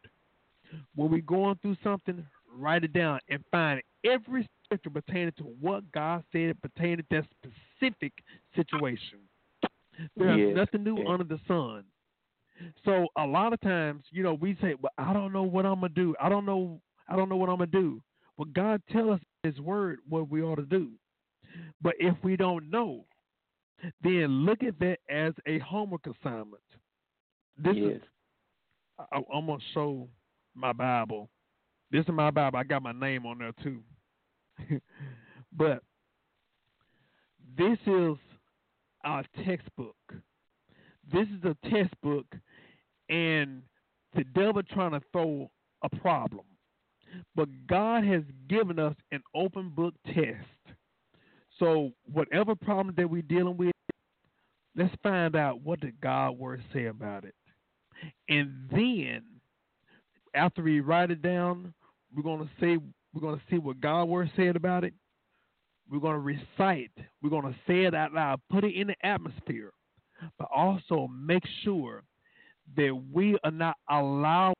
[0.95, 2.25] When we're going through something,
[2.57, 7.25] write it down and find every scripture pertaining to what God said pertaining to that
[7.79, 8.13] specific
[8.55, 9.19] situation.
[10.15, 11.07] There's Yes, nothing new yes.
[11.07, 11.85] under the sun.
[12.85, 15.81] So a lot of times, you know, we say, "Well, I don't know what I'm
[15.81, 16.15] gonna do.
[16.19, 16.81] I don't know.
[17.07, 18.01] I don't know what I'm gonna do."
[18.37, 20.91] Well, God tell us His Word what we ought to do.
[21.81, 23.05] But if we don't know,
[24.01, 26.63] then look at that as a homework assignment.
[27.57, 27.97] This yes.
[27.97, 28.03] is.
[28.97, 30.09] I, I'm gonna show
[30.55, 31.29] my Bible.
[31.91, 32.57] This is my Bible.
[32.57, 33.83] I got my name on there too.
[35.53, 35.81] but
[37.57, 38.15] this is
[39.03, 39.95] our textbook.
[41.11, 42.25] This is a textbook,
[43.09, 43.61] and
[44.15, 45.51] the devil trying to throw
[45.83, 46.45] a problem.
[47.35, 50.47] But God has given us an open book test.
[51.59, 53.71] So whatever problem that we're dealing with,
[54.75, 57.35] let's find out what did God word say about it.
[58.29, 59.23] And then
[60.33, 61.73] after we write it down,
[62.15, 62.77] we're gonna say
[63.13, 64.93] we're gonna see what God word said about it.
[65.89, 66.91] We're gonna recite,
[67.21, 69.71] we're gonna say it out loud, put it in the atmosphere,
[70.37, 72.03] but also make sure
[72.75, 74.55] that we are not allowing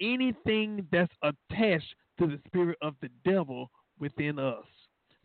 [0.00, 4.64] anything that's attached to the spirit of the devil within us.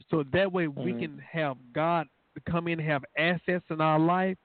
[0.10, 1.00] So that way we Mhm.
[1.00, 2.08] can have God
[2.46, 4.38] come in and have assets in our life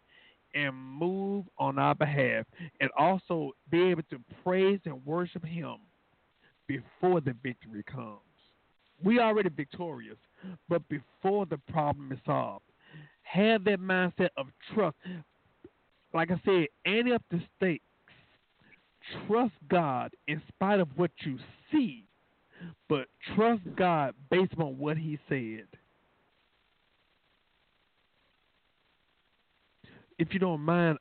[0.54, 2.46] and move on our behalf
[2.80, 5.78] and also be able to praise and worship him
[6.66, 8.18] before the victory comes.
[9.02, 10.16] We already victorious,
[10.68, 12.64] but before the problem is solved.
[13.22, 14.96] Have that mindset of trust.
[16.12, 17.82] Like I said, any up the stakes.
[19.26, 21.38] Trust God in spite of what you
[21.70, 22.06] see,
[22.88, 25.66] but trust God based on what He said.
[30.18, 30.96] If you don't mind,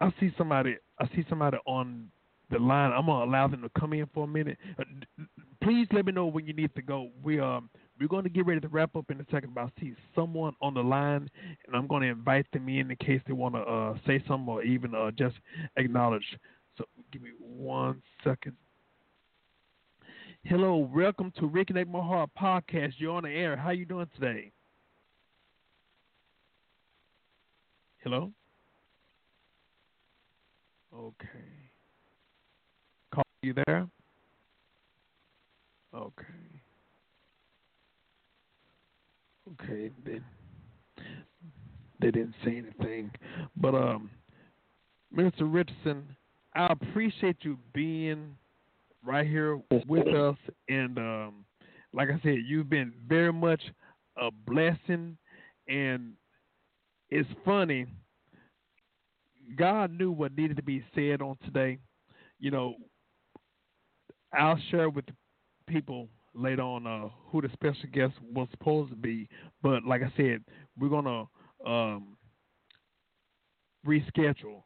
[0.00, 0.76] I see somebody.
[0.98, 2.10] I see somebody on
[2.50, 2.92] the line.
[2.92, 4.58] I'm gonna allow them to come in for a minute.
[4.78, 4.84] Uh,
[5.62, 7.10] Please let me know when you need to go.
[7.22, 9.54] We um we're going to get ready to wrap up in a second.
[9.54, 11.28] But I see someone on the line,
[11.66, 14.48] and I'm going to invite them in in case they want to uh, say something
[14.48, 15.36] or even uh, just
[15.76, 16.24] acknowledge.
[16.76, 18.54] So give me one second.
[20.44, 22.92] Hello, welcome to Rick and My Heart podcast.
[22.98, 23.56] You're on the air.
[23.56, 24.52] How you doing today?
[28.04, 28.30] Hello.
[30.94, 31.55] Okay.
[33.46, 33.86] You there?
[35.94, 36.24] Okay.
[39.52, 39.90] Okay.
[40.04, 40.18] They
[42.00, 43.12] they didn't say anything,
[43.56, 44.10] but um,
[45.12, 46.16] Minister Richardson,
[46.56, 48.34] I appreciate you being
[49.04, 50.36] right here with us,
[50.68, 51.44] and um,
[51.94, 53.62] like I said, you've been very much
[54.20, 55.16] a blessing,
[55.68, 56.14] and
[57.10, 57.86] it's funny.
[59.54, 61.78] God knew what needed to be said on today.
[62.40, 62.74] You know,
[64.36, 65.04] I'll share with
[65.66, 69.28] people later on uh, who the special guest was supposed to be.
[69.62, 70.44] But like I said,
[70.78, 71.24] we're gonna
[71.66, 72.16] um,
[73.86, 74.62] reschedule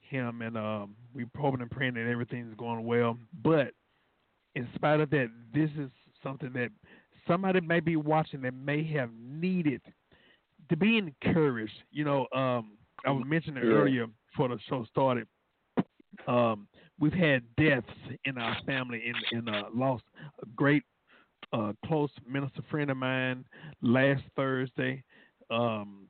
[0.00, 3.16] him, and um, we're hoping and praying that everything's going well.
[3.42, 3.72] But
[4.54, 5.90] in spite of that, this is
[6.22, 6.70] something that
[7.26, 9.82] somebody may be watching that may have needed
[10.68, 11.72] to be encouraged.
[11.92, 12.72] You know, um,
[13.06, 13.70] I was mentioning Yeah.
[13.70, 15.26] earlier before the show started.
[16.26, 16.66] Um,
[17.00, 17.88] we've had deaths
[18.24, 20.04] in our family and, and uh, lost
[20.42, 20.84] a great
[21.52, 23.44] uh, close minister friend of mine
[23.82, 25.02] last Thursday.
[25.50, 26.06] Um,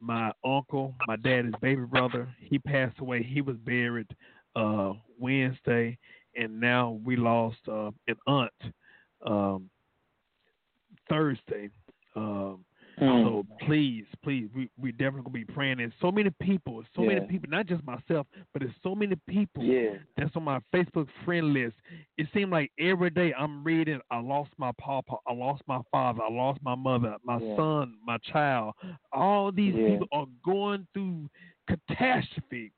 [0.00, 3.22] my uncle, my dad's baby brother, he passed away.
[3.22, 4.08] He was buried
[4.54, 5.98] uh, Wednesday,
[6.36, 8.52] and now we lost uh, an aunt
[9.24, 9.70] um,
[11.08, 11.70] Thursday.
[12.14, 12.64] Um,
[13.02, 13.24] Mm.
[13.24, 15.78] so please, please, we we definitely gonna be praying.
[15.78, 19.62] There's so many people, so many people, not just myself, but there's so many people
[19.64, 19.94] Yeah.
[20.16, 21.74] that's on my Facebook friend list.
[22.16, 26.22] It seems like every day I'm reading, I lost my papa, I lost my father,
[26.22, 27.56] I lost my mother, my Yeah.
[27.56, 28.74] son, my child.
[29.12, 29.88] All these Yeah.
[29.90, 31.28] people are going through
[31.66, 32.72] catastrophe,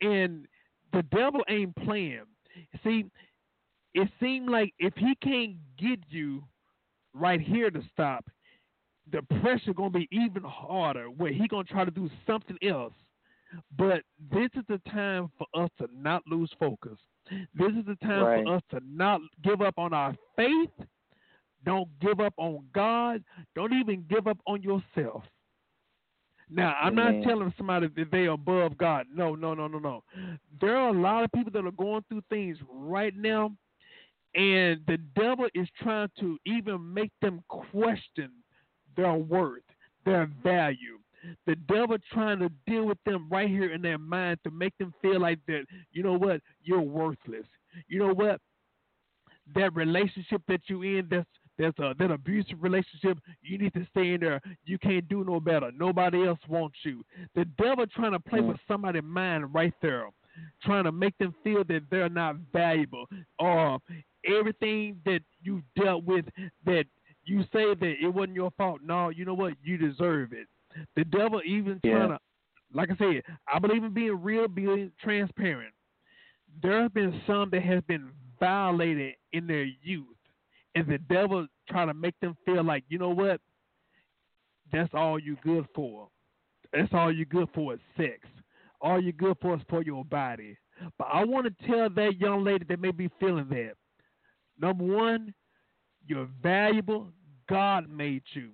[0.00, 0.46] and
[0.92, 2.26] the devil ain't playing.
[2.84, 3.04] See,
[3.94, 6.44] it seemed like if he can't get you
[7.14, 8.24] right here to stop,
[9.10, 11.10] the pressure gonna be even harder.
[11.10, 12.94] Where he gonna try to do something else.
[13.76, 14.02] But
[14.32, 16.98] this is the time for us to not lose focus.
[17.54, 18.44] This is the time Right.
[18.44, 20.70] for us to not give up on our faith.
[21.64, 23.24] Don't give up on God.
[23.54, 25.24] Don't even give up on yourself.
[26.50, 27.20] Now, I'm Amen.
[27.20, 29.06] not telling somebody that they are above God.
[29.10, 30.04] No, no, no, no, no.
[30.60, 33.56] There are a lot of people that are going through things right now,
[34.34, 38.43] and the devil is trying to even make them question
[38.96, 39.62] their worth,
[40.04, 40.98] their value.
[41.46, 44.92] The devil trying to deal with them right here in their mind to make them
[45.00, 47.46] feel like that, you know what, you're worthless.
[47.88, 48.40] You know what?
[49.54, 54.14] That relationship that you in, that's that's a that abusive relationship, you need to stay
[54.14, 54.40] in there.
[54.64, 55.70] You can't do no better.
[55.72, 57.04] Nobody else wants you.
[57.34, 58.48] The devil trying to play Mm.
[58.48, 60.08] with somebody's mind right there,
[60.62, 63.06] trying to make them feel that they're not valuable
[63.38, 63.78] or
[64.26, 66.24] everything that you dealt with
[66.64, 66.86] that
[67.26, 68.80] you say that it wasn't your fault.
[68.82, 69.54] No, you know what?
[69.62, 70.46] You deserve it.
[70.96, 71.92] The devil even Yeah.
[71.92, 72.18] trying to,
[72.72, 73.22] like I said,
[73.52, 75.72] I believe in being real, being transparent.
[76.62, 78.10] There have been some that have been
[78.40, 80.16] violated in their youth,
[80.74, 83.40] and the devil try to make them feel like you know what
[84.72, 86.08] that's all you good for
[86.72, 88.18] that's all you good for is sex
[88.80, 90.56] all you good for is for your body
[90.98, 93.72] but i want to tell that young lady that may be feeling that
[94.60, 95.32] number one
[96.06, 97.08] you're valuable
[97.48, 98.50] god made you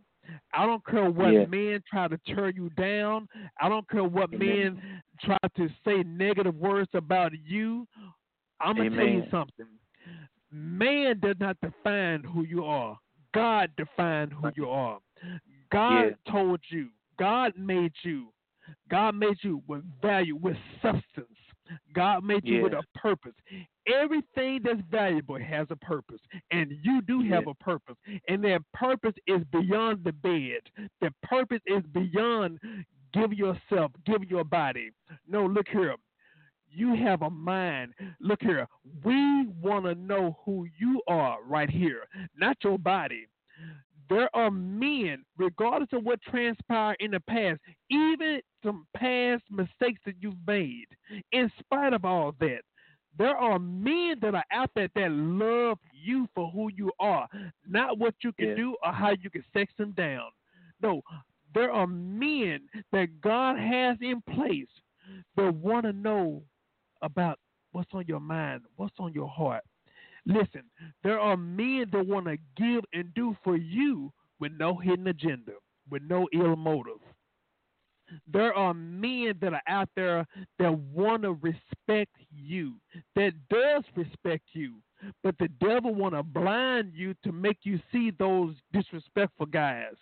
[0.52, 1.46] I don't care what Yeah.
[1.46, 3.26] men try to tear you down.
[3.60, 4.38] I don't care what Amen.
[4.74, 7.88] men try to say negative words about you.
[8.60, 9.66] I'm gonna tell you something.
[10.52, 12.96] Man does not define who you are.
[13.34, 15.00] God defined who you are.
[15.72, 16.32] God Yeah.
[16.32, 16.90] told you.
[17.16, 18.32] God made you.
[18.88, 21.38] God made you with value, with substance.
[21.92, 23.34] God made you with a purpose.
[23.86, 27.50] Everything that's valuable has a purpose, and you do have Yeah.
[27.50, 27.96] a purpose,
[28.28, 30.60] and that purpose is beyond the bed.
[31.00, 32.60] The purpose is beyond
[33.12, 34.90] give yourself, give your body.
[35.26, 35.96] No, look here.
[36.72, 37.94] You have a mind.
[38.20, 38.68] Look here.
[39.02, 42.06] We want to know who you are right here,
[42.36, 43.26] not your body.
[44.10, 50.16] There are men, regardless of what transpired in the past, even some past mistakes that
[50.20, 50.86] you've made,
[51.32, 52.62] in spite of all that,
[53.16, 57.28] there are men that are out there that love you for who you are,
[57.66, 58.54] not what you can Yeah.
[58.56, 60.30] do or how you can sex them down.
[60.82, 61.02] No,
[61.54, 64.70] there are men that God has in place
[65.36, 66.42] that want to know
[67.02, 67.38] about
[67.72, 69.62] what's on your mind, what's on your heart.
[70.26, 70.62] Listen,
[71.02, 75.52] there are men that want to give and do for you with no hidden agenda,
[75.90, 77.00] with no ill motive.
[78.26, 80.26] There are men that are out there
[80.58, 82.74] that want to respect you,
[83.14, 84.82] that does respect you,
[85.22, 89.94] but the devil want to blind you to make you see those disrespectful guys.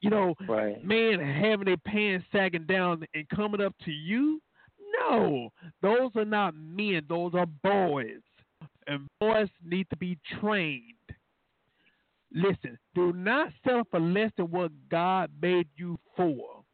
[0.00, 0.82] You know, Right.
[0.84, 4.40] man having their pants sagging down and coming up to you?
[5.00, 5.50] No,
[5.82, 7.04] those are not men.
[7.08, 8.22] Those are boys.
[8.90, 10.82] And boys need to be trained.
[12.34, 16.64] Listen, do not settle for less than what God made you for.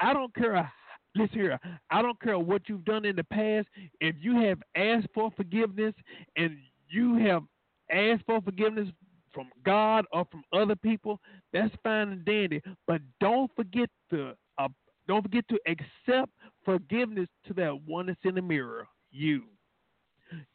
[0.00, 0.72] I don't care.
[1.14, 1.60] Listen here.
[1.90, 3.68] I don't care what you've done in the past.
[4.00, 5.94] If you have asked for forgiveness
[6.36, 6.56] and
[6.88, 7.42] you have
[7.90, 8.88] asked for forgiveness
[9.34, 11.20] from God or from other people,
[11.52, 12.62] that's fine and dandy.
[12.86, 14.68] But don't forget to uh,
[15.06, 16.32] don't forget to accept
[16.64, 19.44] forgiveness to that one that's in the mirror, you.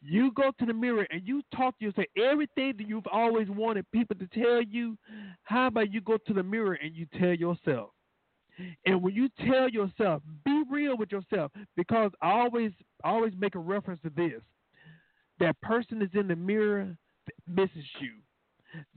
[0.00, 3.90] You go to the mirror and you talk to yourself everything that you've always wanted
[3.92, 4.96] people to tell you.
[5.42, 7.90] How about you go to the mirror and you tell yourself?
[8.86, 12.72] And when you tell yourself, be real with yourself, because I always
[13.04, 14.40] always make a reference to this.
[15.38, 16.96] That person is in the mirror
[17.46, 18.12] misses you.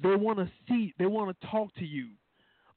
[0.01, 2.09] They want to see, they want to talk to you.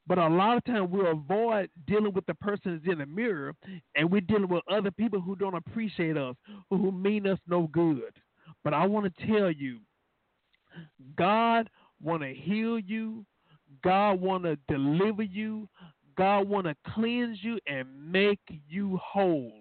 [0.05, 3.53] But a lot of times we avoid dealing with the person that's in the mirror,
[3.95, 6.35] and we're dealing with other people who don't appreciate us,
[6.69, 8.11] who, who mean us no good.
[8.63, 9.79] But I want to tell you,
[11.15, 11.69] God
[12.01, 13.25] want to heal you.
[13.83, 15.69] God want to deliver you.
[16.17, 19.51] God want to cleanse you and make you whole.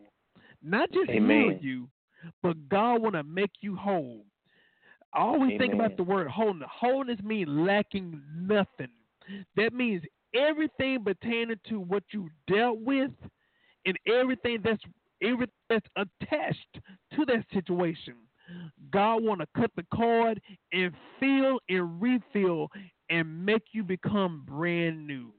[0.62, 1.88] Not just heal you,
[2.42, 4.24] but God want to make you whole.
[5.14, 6.68] I always think about the word wholeness.
[6.72, 8.88] Wholeness means lacking nothing.
[9.56, 10.02] That means
[10.34, 13.10] everything pertaining to what you dealt with
[13.86, 14.82] and everything that's
[15.22, 16.80] everything that's attached
[17.14, 18.14] to that situation.
[18.90, 20.40] God want to cut the cord
[20.72, 22.68] and fill and refill
[23.08, 25.32] and make you become brand new.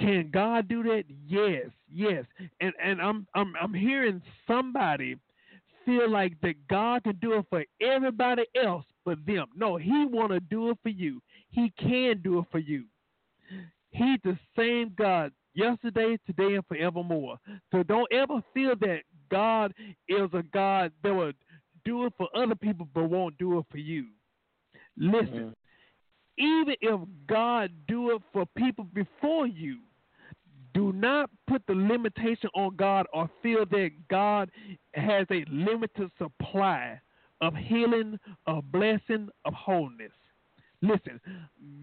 [0.00, 1.04] Can God do that?
[1.26, 2.24] Yes, yes.
[2.60, 5.16] And and I'm I'm I'm hearing somebody
[5.84, 9.46] feel like that God can do it for everybody else but them.
[9.54, 11.20] No, he want to do it for you.
[11.50, 12.84] He can do it for you.
[13.90, 17.38] He's the same God yesterday, today, and forevermore.
[17.72, 19.72] So don't ever feel that God
[20.08, 21.32] is a God that will
[21.84, 24.06] do it for other people but won't do it for you.
[24.96, 25.54] Listen,
[26.38, 26.44] mm-hmm.
[26.44, 29.78] even if God do it for people before you,
[30.74, 34.50] do not put the limitation on God or feel that God
[34.94, 37.00] has a limited supply
[37.40, 40.12] of healing, of blessing, of wholeness.
[40.80, 41.20] Listen,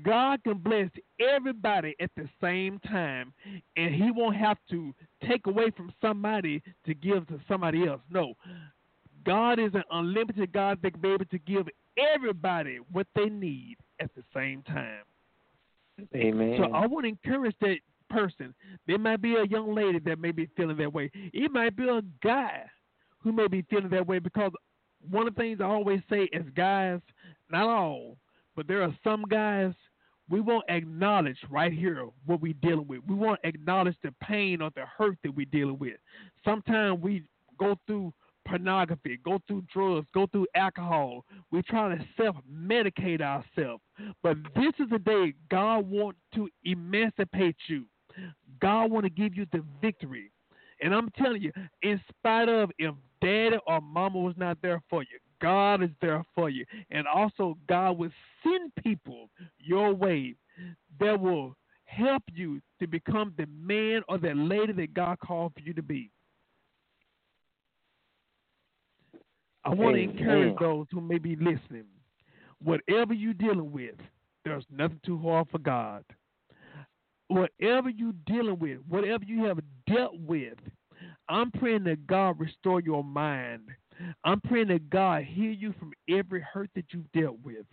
[0.04, 0.90] God can bless
[1.20, 3.34] everybody at the same time,
[3.76, 4.94] and He won't have to
[5.28, 8.02] take away from somebody to give to somebody else.
[8.10, 8.36] No,
[9.26, 11.68] God is an unlimited God that can be able to give
[11.98, 15.04] everybody what they need at the same time.
[16.16, 16.58] Amen.
[16.58, 17.78] So I want to encourage that
[18.10, 18.54] person.
[18.88, 21.10] There might be a young lady that may be feeling that way.
[21.14, 22.64] It might be a guy
[23.20, 24.52] who may be feeling that way because
[25.10, 27.00] one of the things I always say is guys,
[27.50, 28.18] not all,
[28.56, 29.74] but there are some guys
[30.30, 33.02] we won't acknowledge right here what we're dealing with.
[33.08, 35.98] We won't acknowledge the pain or the hurt that we're dealing with.
[36.44, 37.24] Sometimes we
[37.60, 38.12] go through
[38.48, 41.26] pornography, go through drugs, go through alcohol.
[41.52, 43.84] We try to self medicate ourselves.
[44.24, 47.86] But this is the day God wants to emancipate you.
[48.62, 50.32] God want to give you the victory.
[50.82, 51.52] And I'm telling you,
[51.84, 56.26] in spite of if daddy or mama was not there for you, God is there
[56.34, 56.66] for you.
[56.90, 58.10] And also, God will
[58.44, 59.30] send people
[59.60, 60.34] your way
[61.00, 65.60] that will help you to become the man or the lady that God called for
[65.60, 66.10] you to be.
[69.64, 71.86] I want to encourage those who may be listening.
[72.64, 73.96] Whatever you're dealing with,
[74.46, 76.04] there's nothing too hard for God.
[77.28, 80.58] Whatever you're dealing with, whatever you have dealt with,
[81.30, 83.70] I'm praying that God restore your mind.
[84.24, 87.66] I'm praying that God heal you from every hurt that you've dealt with.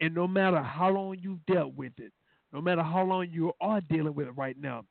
[0.00, 2.12] And no matter how long you've dealt with it,
[2.52, 4.84] no matter how long you are dealing with it right now,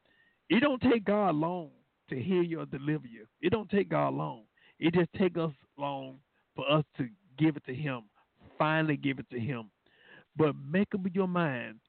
[0.49, 1.69] it don't take God long
[2.09, 3.25] to heal you or deliver you.
[3.41, 4.43] It don't take God long.
[4.79, 6.19] It just takes us long
[6.55, 7.07] for us to
[7.37, 8.03] give it to Him,
[8.57, 9.69] finally give it to Him.
[10.35, 11.79] But make up your mind.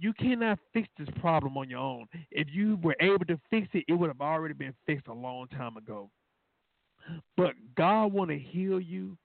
[0.00, 2.06] You cannot fix this problem on your own.
[2.30, 5.48] If you were able to fix it, it would have already been fixed a long
[5.48, 6.08] time ago.
[7.36, 9.16] But God want to heal you.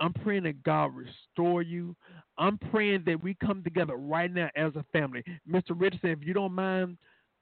[0.00, 1.94] I'm praying that God restore you.
[2.38, 5.22] I'm praying that we come together right now as a family.
[5.48, 5.70] Mr.
[5.76, 6.96] Richardson, if you don't mind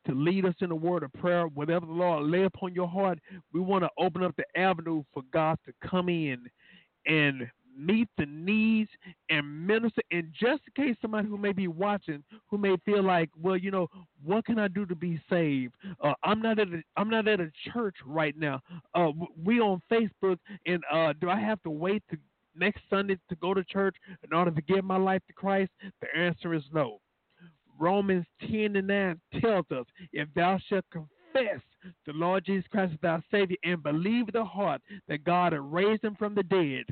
[0.07, 3.19] to lead us in a word of prayer, whatever the Lord lay upon your heart,
[3.53, 6.49] we want to open up the avenue for God to come in
[7.07, 8.91] and meet the needs
[9.31, 10.03] and minister.
[10.11, 13.71] And just in case somebody who may be watching, who may feel like, well, you
[13.71, 13.89] know,
[14.25, 15.75] what can I do to be saved?
[16.03, 18.61] Uh, I'm not at a, I'm not at a church right now.
[18.95, 19.11] Uh,
[19.43, 22.19] we on Facebook, and uh, do I have to wait to
[22.57, 25.71] next Sunday to go to church in order to give my life to Christ?
[26.01, 26.99] The answer is no.
[27.79, 31.18] Romans 10 and 9 tells us, if thou shalt confess
[32.07, 36.05] the Lord Jesus Christ as thy Savior and believe the heart that God had raised
[36.05, 36.85] him from the dead,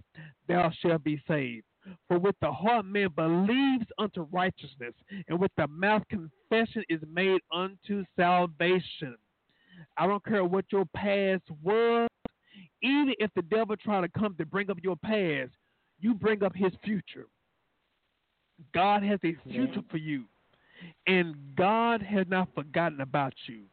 [0.49, 1.65] thou shalt be saved.
[2.09, 4.95] For with the heart man believes unto righteousness,
[5.29, 9.17] and with the mouth confession is made unto salvation.
[9.97, 12.09] I don't care what your past was,
[12.83, 15.53] even if the devil try to come to bring up your past,
[16.01, 17.27] you bring up his future.
[18.75, 20.25] God has a future for you,
[21.07, 23.65] and God has not forgotten about you.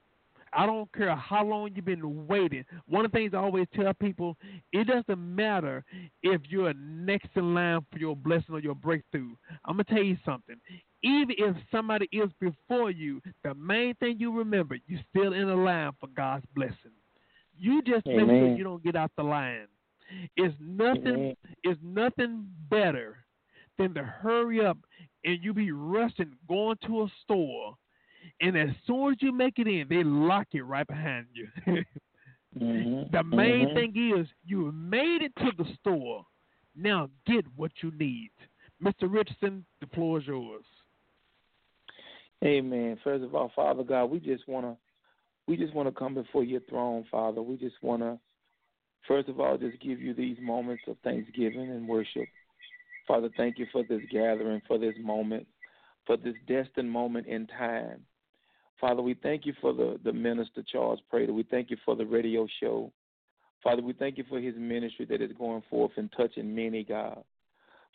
[0.55, 2.63] I don't care how long you've been waiting.
[2.87, 4.37] One of the things I always tell people,
[4.71, 5.83] it doesn't matter
[6.21, 9.35] if you're next in line for your blessing or your breakthrough.
[9.65, 10.55] I'm gonna tell you something.
[11.01, 15.55] Even if somebody is before you, the main thing you remember, you're still in the
[15.55, 16.91] line for God's blessing.
[17.57, 19.67] You just make sure you don't get out the line.
[20.37, 21.07] It's nothing.
[21.07, 21.35] Amen.
[21.63, 23.17] It's nothing better
[23.77, 24.77] than to hurry up
[25.25, 27.75] and you be rushing going to a store,
[28.41, 31.47] and as soon as you make it in, they lock it right behind you.
[32.55, 33.09] Mhm.
[33.11, 33.73] the main Mhm.
[33.73, 36.23] thing is you made it to the store.
[36.75, 38.31] Now get what you need.
[38.81, 39.11] Mr.
[39.11, 40.65] Richardson, the floor is yours.
[42.43, 42.97] Amen.
[43.03, 44.77] First of all, Father God, we just wanna
[45.47, 47.41] we just wanna come before your throne, Father.
[47.41, 48.19] We just wanna
[49.07, 52.27] first of all just give you these moments of thanksgiving and worship.
[53.07, 55.47] Father, thank you for this gathering, for this moment,
[56.05, 58.05] for this destined moment in time.
[58.79, 61.33] Father, we thank you for the, the minister Charles Prater.
[61.33, 62.91] We thank you for the radio show.
[63.63, 67.23] Father, we thank you for his ministry that is going forth and touching many, God.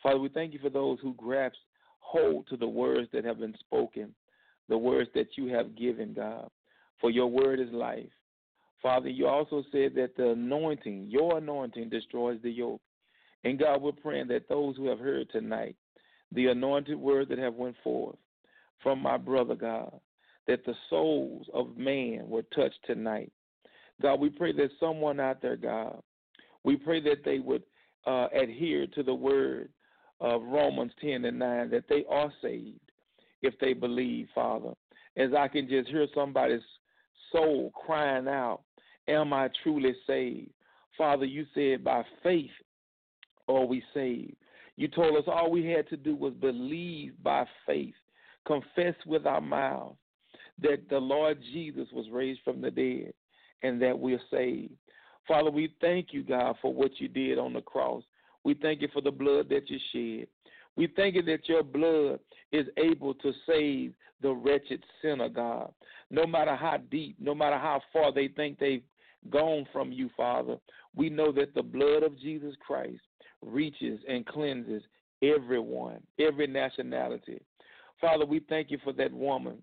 [0.01, 1.57] Father, we thank you for those who grasp
[1.99, 4.13] hold to the words that have been spoken,
[4.67, 6.49] the words that you have given, God.
[6.99, 8.09] For your word is life.
[8.81, 12.81] Father, you also said that the anointing, your anointing, destroys the yoke.
[13.43, 15.75] And God, we're praying that those who have heard tonight,
[16.31, 18.17] the anointed word that have went forth
[18.81, 19.99] from my brother, God,
[20.47, 23.31] that the souls of man were touched tonight.
[24.01, 26.01] God, we pray that someone out there, God,
[26.63, 27.63] we pray that they would
[28.05, 29.69] uh, adhere to the word
[30.19, 32.79] of Romans 10 and 9, that they are saved
[33.41, 34.73] if they believe, Father.
[35.17, 36.61] As I can just hear somebody's
[37.31, 38.61] soul crying out,
[39.09, 40.51] Am I truly saved?
[40.95, 42.51] Father, you said by faith
[43.47, 44.35] are we saved.
[44.75, 47.95] You told us all we had to do was believe by faith,
[48.45, 49.95] confess with our mouth
[50.61, 53.13] that the Lord Jesus was raised from the dead
[53.63, 54.73] and that we're saved.
[55.27, 58.03] Father, we thank you, God, for what you did on the cross.
[58.43, 60.27] We thank you for the blood that you shed.
[60.75, 62.19] We thank you that your blood
[62.51, 65.71] is able to save the wretched sinner, God.
[66.09, 68.83] No matter how deep, no matter how far they think they've
[69.29, 70.57] gone from you, Father,
[70.95, 73.01] we know that the blood of Jesus Christ
[73.41, 74.83] reaches and cleanses
[75.21, 77.41] everyone, every nationality.
[77.99, 79.61] Father, we thank you for that woman,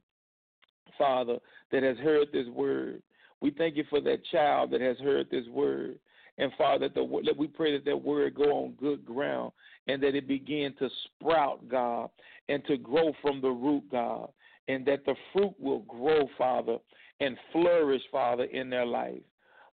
[0.98, 1.38] Father,
[1.72, 3.02] that has heard this word.
[3.40, 5.98] We thank you for that child that has heard this word.
[6.38, 9.52] And Father, the, that we pray that that word go on good ground
[9.88, 12.10] and that it begin to sprout, God,
[12.48, 14.30] and to grow from the root, God,
[14.68, 16.78] and that the fruit will grow, Father,
[17.20, 19.22] and flourish, Father, in their life.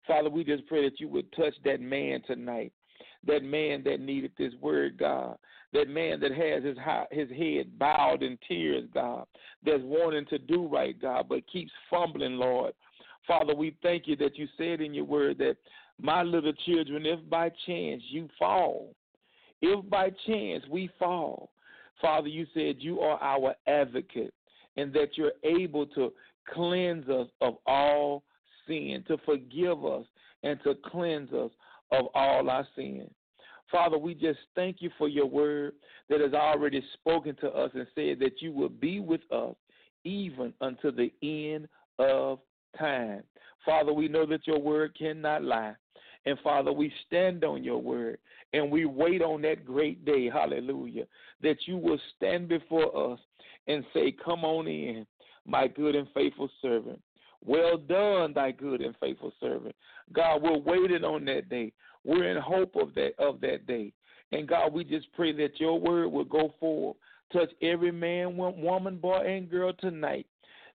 [0.07, 2.71] Father, we just pray that you would touch that man tonight,
[3.25, 5.37] that man that needed this word, God,
[5.73, 6.77] that man that has his
[7.11, 9.25] his head bowed in tears, God,
[9.65, 12.73] that's wanting to do right, God, but keeps fumbling, Lord.
[13.27, 15.55] Father, we thank you that you said in your word that
[16.01, 18.93] my little children, if by chance you fall,
[19.61, 21.49] if by chance we fall,
[22.01, 24.33] Father, you said you are our advocate
[24.75, 26.11] and that you're able to
[26.53, 28.23] cleanse us of all
[28.67, 30.05] sin, to forgive us,
[30.43, 31.51] and to cleanse us
[31.93, 33.09] of all our sin.
[33.71, 35.73] Father, we just thank you for your word
[36.09, 39.55] that has already spoken to us and said that you will be with us
[40.03, 41.67] even unto the end
[41.97, 42.39] of
[42.77, 43.23] time.
[43.65, 45.75] Father, we know that your word cannot lie.
[46.25, 48.17] And Father, we stand on your word
[48.53, 51.05] and we wait on that great day, hallelujah,
[51.41, 53.19] that you will stand before us
[53.67, 55.05] and say, Come on in,
[55.45, 57.01] my good and faithful servant.
[57.45, 59.75] Well done, thy good and faithful servant.
[60.13, 61.73] God, we're waiting on that day.
[62.03, 63.91] We're in hope of that of that day.
[64.31, 66.95] And God, we just pray that your word will go forward,
[67.31, 70.25] touch every man, woman, boy, and girl tonight.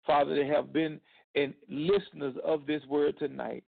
[0.05, 0.99] Father, they have been
[1.37, 3.63] and listeners of this word tonight.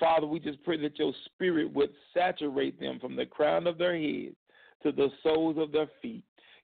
[0.00, 3.96] Father, we just pray that your spirit would saturate them from the crown of their
[3.96, 4.34] heads
[4.82, 6.24] to the soles of their feet.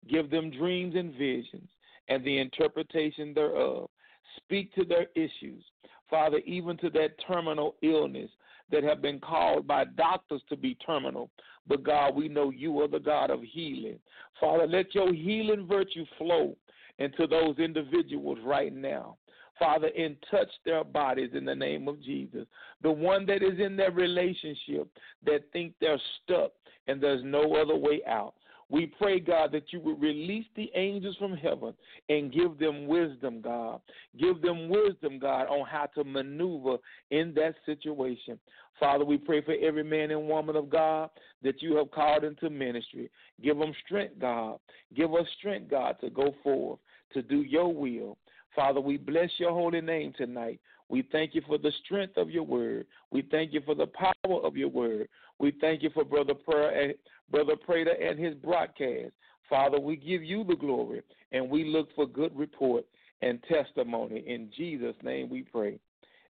[0.10, 1.70] Give them dreams and visions
[2.08, 3.90] and the interpretation thereof.
[4.38, 5.64] Speak to their issues.
[6.10, 8.30] Father, even to that terminal illness
[8.72, 11.30] that have been called by doctors to be terminal.
[11.68, 14.00] But God, we know you are the God of healing.
[14.40, 16.56] Father, let your healing virtue flow
[16.98, 19.18] into those individuals right now.
[19.58, 22.46] Father, and touch their bodies in the name of Jesus.
[22.82, 24.88] The one that is in their relationship
[25.26, 26.52] that think they're stuck
[26.88, 28.34] and there's no other way out.
[28.72, 31.74] We pray, God, that you would release the angels from heaven
[32.08, 33.82] and give them wisdom, God.
[34.20, 36.78] Give them wisdom, God, on how to maneuver
[37.10, 38.40] in that situation.
[38.80, 41.10] Father, we pray for every man and woman of God
[41.44, 43.10] that you have called into ministry.
[43.42, 44.60] Give them strength, God.
[44.96, 46.80] Give us strength, God, to go forth,
[47.14, 48.18] to do your will.
[48.56, 50.60] Father, we bless your holy name tonight.
[50.90, 52.88] We thank you for the strength of your word.
[53.12, 55.08] We thank you for the power of your word.
[55.40, 56.94] We thank you for Brother Prayer
[57.32, 59.12] Brother Prater and his broadcast.
[59.50, 62.86] Father, we give you the glory and we look for good report
[63.22, 64.24] and testimony.
[64.28, 65.80] In Jesus' name we pray.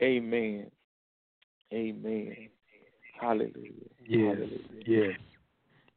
[0.02, 0.68] Amen.
[1.74, 2.50] Amen.
[3.20, 3.72] Hallelujah.
[4.08, 4.36] Yes.
[4.36, 4.60] Hallelujah.
[4.86, 5.18] Yes.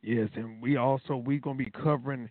[0.03, 0.29] Yes.
[0.35, 2.29] And we also we're gonna be covering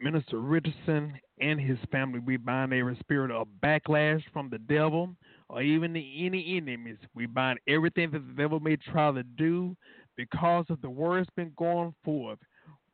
[0.00, 2.18] Minister Richardson and his family.
[2.18, 5.14] We bind every spirit of backlash from the devil
[5.48, 6.96] or even the, any enemies.
[7.14, 9.76] We bind everything that the devil may try to do
[10.16, 12.38] because of the word's been going forth.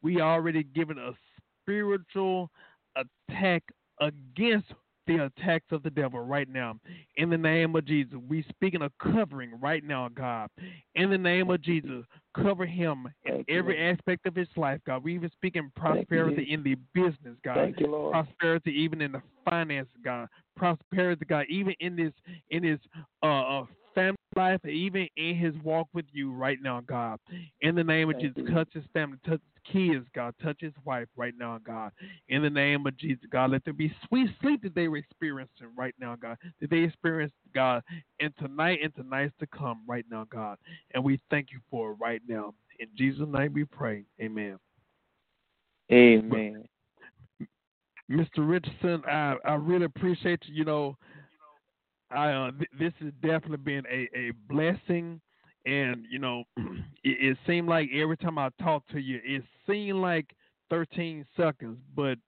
[0.03, 1.13] We already given a
[1.63, 2.51] spiritual
[2.97, 3.63] attack
[4.01, 4.73] against
[5.09, 6.79] the attacks of the devil right now.
[7.17, 10.51] In the name of Jesus, we speaking of covering right now, God.
[10.95, 12.05] In the name of Jesus,
[12.37, 15.03] cover him in Thank every you, aspect of his life, God.
[15.03, 17.57] We even speaking prosperity in the business, God.
[17.57, 18.13] Thank you, Lord.
[18.13, 20.29] Prosperity even in the finance, God.
[20.57, 22.13] Prosperity, God, even in this
[22.51, 22.79] in his
[23.23, 23.65] uh, uh
[23.99, 27.19] family life, even in his walk with you right now, God.
[27.61, 30.35] In the name of Jesus, touch his family, touch his kids, God.
[30.43, 31.91] Touch his wife right now, God.
[32.29, 35.69] In the name of Jesus, God, let there be sweet sleep that they were experiencing
[35.77, 36.37] right now, God.
[36.61, 37.83] That they experience, God,
[38.21, 40.57] and tonight and tonight's to come right now, God.
[40.95, 42.55] And we thank you for it right now.
[42.79, 44.05] In Jesus' name we pray.
[44.21, 44.59] Amen.
[45.91, 46.65] Amen.
[48.11, 48.39] Mr.
[48.39, 50.55] Richardson, I, I really appreciate you.
[50.55, 50.97] You know,
[52.11, 55.21] I uh, th- this has definitely been a, a blessing,
[55.67, 56.45] and you know,
[57.05, 60.27] it, it seemed like every time I talk to you, it seemed like
[60.71, 62.19] 13 seconds, but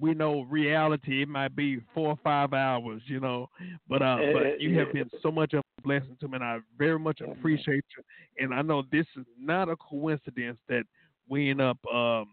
[0.00, 3.02] we know reality it might be four or five hours.
[3.06, 3.48] You know,
[3.88, 6.58] but uh, but you have been so much of a blessing to me, and I
[6.78, 8.02] very much appreciate you.
[8.44, 10.84] And I know this is not a coincidence that
[11.28, 12.26] we end up um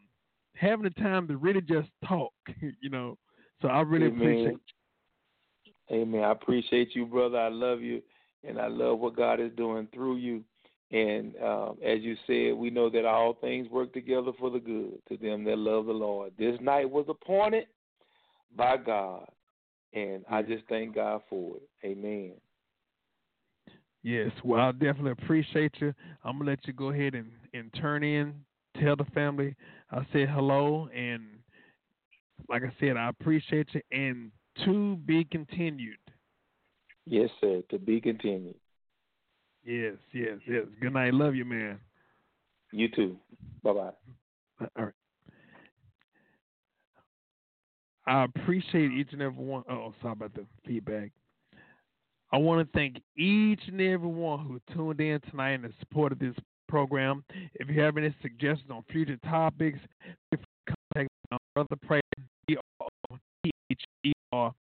[0.55, 2.33] having the time to really just talk.
[2.81, 3.17] You know,
[3.61, 4.17] so I really Amen.
[4.17, 4.57] appreciate.
[5.91, 6.23] Amen.
[6.23, 7.37] I appreciate you, brother.
[7.37, 8.01] I love you,
[8.47, 10.43] and I love what God is doing through you.
[10.91, 14.99] And um, as you said, we know that all things work together for the good
[15.09, 16.33] to them that love the Lord.
[16.37, 17.65] This night was appointed
[18.55, 19.27] by God,
[19.93, 21.69] and I just thank God for it.
[21.85, 22.33] Amen.
[24.03, 25.93] Yes, well, I definitely appreciate you.
[26.23, 28.33] I'm gonna let you go ahead and, and turn in,
[28.81, 29.55] tell the family
[29.91, 31.23] I said hello, and
[32.49, 33.81] like I said, I appreciate you.
[33.91, 34.31] And
[34.65, 35.97] to be continued.
[37.05, 37.61] Yes, sir.
[37.69, 38.55] To be continued.
[39.63, 40.63] Yes, yes, yes.
[40.79, 41.13] Good night.
[41.13, 41.79] Love you, man.
[42.71, 43.17] You too.
[43.63, 43.91] Bye bye.
[44.77, 44.93] All right.
[48.07, 49.63] I appreciate each and every one.
[49.69, 51.11] Oh, sorry about the feedback.
[52.33, 56.35] I want to thank each and every one who tuned in tonight and supported this
[56.67, 57.23] program.
[57.55, 59.79] If you have any suggestions on future topics,
[60.65, 61.75] contact my brother
[63.71, 64.53] Prater, P-H-E-R,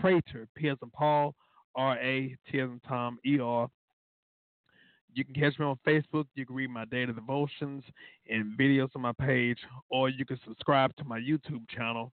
[0.00, 1.34] Prater, P in Paul,
[1.74, 3.68] R-A, T as in Tom, E-R.
[5.14, 6.26] You can catch me on Facebook.
[6.34, 7.84] You can read my daily devotions
[8.28, 12.12] and videos on my page, or you can subscribe to my YouTube channel,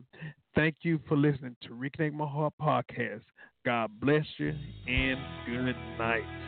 [0.55, 3.21] Thank you for listening to Reconnect My Heart podcast.
[3.65, 4.53] God bless you
[4.87, 6.44] and good night.